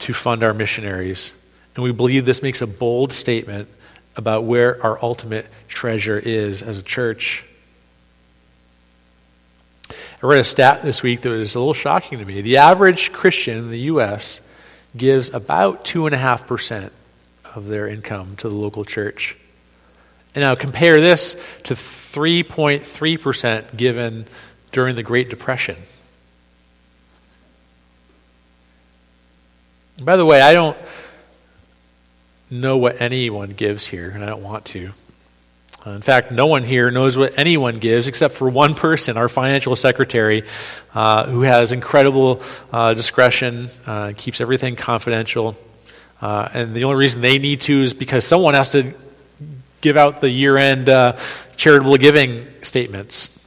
to 0.00 0.14
fund 0.14 0.42
our 0.42 0.54
missionaries. 0.54 1.32
And 1.74 1.84
we 1.84 1.92
believe 1.92 2.24
this 2.24 2.42
makes 2.42 2.62
a 2.62 2.66
bold 2.66 3.12
statement 3.12 3.68
about 4.16 4.44
where 4.44 4.82
our 4.82 5.02
ultimate 5.02 5.46
treasure 5.68 6.18
is 6.18 6.62
as 6.62 6.78
a 6.78 6.82
church. 6.82 7.44
I 9.90 10.26
read 10.26 10.40
a 10.40 10.44
stat 10.44 10.82
this 10.82 11.02
week 11.02 11.20
that 11.22 11.30
was 11.30 11.54
a 11.54 11.58
little 11.58 11.74
shocking 11.74 12.18
to 12.18 12.24
me. 12.24 12.40
The 12.40 12.58
average 12.58 13.12
Christian 13.12 13.58
in 13.58 13.70
the 13.70 13.80
U.S. 13.80 14.40
gives 14.96 15.30
about 15.30 15.84
2.5% 15.84 16.90
of 17.54 17.68
their 17.68 17.88
income 17.88 18.36
to 18.36 18.48
the 18.48 18.54
local 18.54 18.84
church. 18.84 19.36
And 20.34 20.42
now 20.42 20.54
compare 20.54 21.00
this 21.00 21.36
to 21.64 21.74
3.3% 21.74 23.76
given 23.76 24.26
during 24.72 24.96
the 24.96 25.02
Great 25.02 25.28
Depression. 25.28 25.76
By 30.00 30.16
the 30.16 30.24
way, 30.24 30.40
I 30.40 30.52
don't 30.52 30.76
know 32.50 32.78
what 32.78 33.00
anyone 33.00 33.50
gives 33.50 33.86
here, 33.86 34.10
and 34.10 34.24
I 34.24 34.26
don't 34.26 34.42
want 34.42 34.64
to. 34.66 34.90
Uh, 35.86 35.90
in 35.90 36.02
fact, 36.02 36.32
no 36.32 36.46
one 36.46 36.64
here 36.64 36.90
knows 36.90 37.16
what 37.16 37.38
anyone 37.38 37.78
gives 37.78 38.08
except 38.08 38.34
for 38.34 38.48
one 38.48 38.74
person, 38.74 39.16
our 39.16 39.28
financial 39.28 39.76
secretary, 39.76 40.42
uh, 40.94 41.26
who 41.26 41.42
has 41.42 41.70
incredible 41.70 42.42
uh, 42.72 42.92
discretion, 42.94 43.68
uh, 43.86 44.12
keeps 44.16 44.40
everything 44.40 44.74
confidential. 44.74 45.56
Uh, 46.20 46.48
and 46.52 46.74
the 46.74 46.84
only 46.84 46.96
reason 46.96 47.20
they 47.20 47.38
need 47.38 47.60
to 47.60 47.82
is 47.82 47.94
because 47.94 48.24
someone 48.24 48.54
has 48.54 48.72
to 48.72 48.94
give 49.80 49.96
out 49.96 50.20
the 50.20 50.30
year 50.30 50.56
end 50.56 50.88
uh, 50.88 51.16
charitable 51.54 51.98
giving 51.98 52.48
statements. 52.62 53.38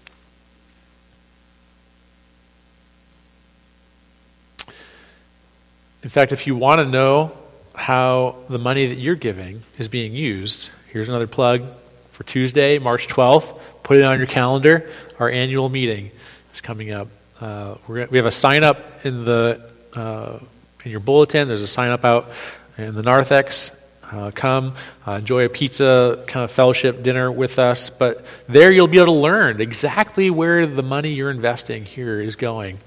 In 6.08 6.12
fact, 6.12 6.32
if 6.32 6.48
you 6.48 6.56
want 6.56 6.80
to 6.80 6.86
know 6.86 7.38
how 7.76 8.38
the 8.48 8.58
money 8.58 8.86
that 8.86 9.02
you're 9.02 9.18
giving 9.18 9.64
is 9.78 9.90
being 9.90 10.14
used, 10.14 10.70
here's 10.94 11.10
another 11.10 11.28
plug 11.28 11.64
for 12.12 12.24
Tuesday, 12.24 12.80
March 12.80 13.10
12th. 13.10 13.60
Put 13.84 13.98
it 13.98 14.04
on 14.04 14.18
your 14.18 14.26
calendar. 14.26 14.90
Our 15.20 15.30
annual 15.30 15.68
meeting 15.68 16.12
is 16.54 16.62
coming 16.62 16.92
up. 16.92 17.10
Uh, 17.42 17.76
gonna, 17.90 18.08
we 18.10 18.20
have 18.20 18.26
a 18.26 18.32
sign 18.32 18.64
up 18.64 19.06
in 19.06 19.26
the 19.26 19.70
uh, 19.94 20.40
in 20.86 20.92
your 20.92 21.02
bulletin. 21.02 21.50
There's 21.50 21.62
a 21.62 21.68
sign 21.68 21.92
up 21.92 22.06
out 22.06 22.32
in 22.78 22.96
the 22.96 23.04
narthex. 23.04 23.72
Uh, 24.10 24.32
come 24.34 24.76
uh, 25.06 25.12
enjoy 25.12 25.44
a 25.44 25.50
pizza 25.50 26.24
kind 26.26 26.46
of 26.46 26.52
fellowship 26.52 27.04
dinner 27.04 27.30
with 27.30 27.60
us. 27.60 27.90
But 27.90 28.26
there 28.48 28.72
you'll 28.72 28.88
be 28.88 29.00
able 29.00 29.08
to 29.08 29.20
learn 29.20 29.60
exactly 29.60 30.30
where 30.30 30.66
the 30.68 30.84
money 30.84 31.10
you're 31.10 31.32
investing 31.32 31.84
here 31.84 32.22
is 32.22 32.38
going. 32.38 32.80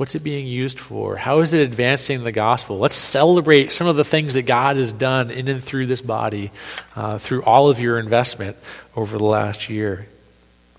What's 0.00 0.14
it 0.14 0.22
being 0.22 0.46
used 0.46 0.80
for? 0.80 1.16
How 1.16 1.40
is 1.40 1.52
it 1.52 1.60
advancing 1.60 2.24
the 2.24 2.32
gospel? 2.32 2.78
Let's 2.78 2.94
celebrate 2.94 3.70
some 3.70 3.86
of 3.86 3.96
the 3.96 4.02
things 4.02 4.32
that 4.32 4.44
God 4.44 4.76
has 4.76 4.94
done 4.94 5.30
in 5.30 5.46
and 5.46 5.62
through 5.62 5.88
this 5.88 6.00
body, 6.00 6.52
uh, 6.96 7.18
through 7.18 7.42
all 7.42 7.68
of 7.68 7.78
your 7.78 7.98
investment 7.98 8.56
over 8.96 9.18
the 9.18 9.24
last 9.26 9.68
year. 9.68 10.08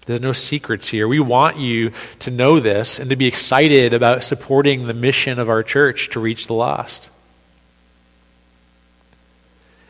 There's 0.08 0.22
no 0.22 0.32
secrets 0.32 0.88
here. 0.88 1.08
We 1.08 1.20
want 1.20 1.60
you 1.60 1.92
to 2.22 2.32
know 2.32 2.60
this 2.60 2.98
and 2.98 3.12
to 3.12 3.16
be 3.16 3.28
excited 3.28 3.94
about 3.94 4.24
supporting 4.24 4.88
the 4.88 4.96
mission 4.96 5.38
of 5.38 5.50
our 5.50 5.62
church 5.62 6.10
to 6.14 6.20
reach 6.20 6.48
the 6.48 6.56
lost. 6.56 7.12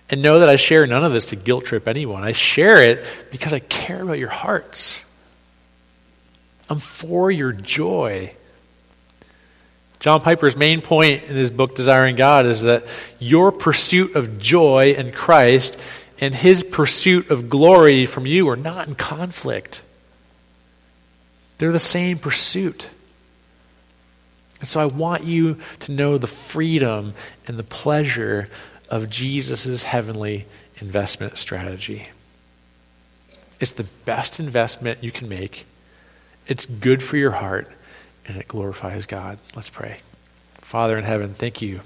And 0.09 0.21
know 0.21 0.39
that 0.39 0.49
I 0.49 0.57
share 0.57 0.85
none 0.85 1.05
of 1.05 1.13
this 1.13 1.27
to 1.27 1.37
guilt 1.37 1.63
trip 1.63 1.87
anyone. 1.87 2.23
I 2.23 2.33
share 2.33 2.83
it 2.83 3.05
because 3.31 3.53
I 3.53 3.59
care 3.59 4.03
about 4.03 4.19
your 4.19 4.27
hearts. 4.27 5.05
I'm 6.69 6.79
for 6.79 7.31
your 7.31 7.53
joy. 7.53 8.33
John 10.01 10.19
Piper's 10.19 10.57
main 10.57 10.81
point 10.81 11.23
in 11.25 11.35
his 11.35 11.51
book, 11.51 11.75
Desiring 11.75 12.15
God, 12.15 12.47
is 12.47 12.63
that 12.63 12.85
your 13.19 13.51
pursuit 13.51 14.15
of 14.15 14.39
joy 14.39 14.95
in 14.97 15.11
Christ 15.11 15.79
and 16.19 16.33
his 16.33 16.63
pursuit 16.63 17.29
of 17.29 17.49
glory 17.49 18.07
from 18.07 18.25
you 18.25 18.49
are 18.49 18.55
not 18.55 18.87
in 18.87 18.95
conflict. 18.95 19.83
They're 21.59 21.71
the 21.71 21.79
same 21.79 22.17
pursuit. 22.17 22.89
And 24.59 24.67
so 24.67 24.79
I 24.79 24.85
want 24.85 25.23
you 25.23 25.59
to 25.81 25.91
know 25.91 26.17
the 26.17 26.25
freedom 26.25 27.13
and 27.47 27.59
the 27.59 27.63
pleasure 27.63 28.49
of 28.89 29.07
Jesus' 29.07 29.83
heavenly 29.83 30.47
investment 30.79 31.37
strategy. 31.37 32.09
It's 33.59 33.73
the 33.73 33.87
best 34.05 34.39
investment 34.39 35.03
you 35.03 35.11
can 35.11 35.29
make. 35.29 35.67
It's 36.47 36.65
good 36.65 37.03
for 37.03 37.17
your 37.17 37.31
heart, 37.31 37.71
and 38.31 38.39
it 38.39 38.47
glorifies 38.47 39.05
God. 39.05 39.39
Let's 39.55 39.69
pray. 39.69 39.99
Father 40.61 40.97
in 40.97 41.03
heaven, 41.03 41.33
thank 41.33 41.61
you 41.61 41.81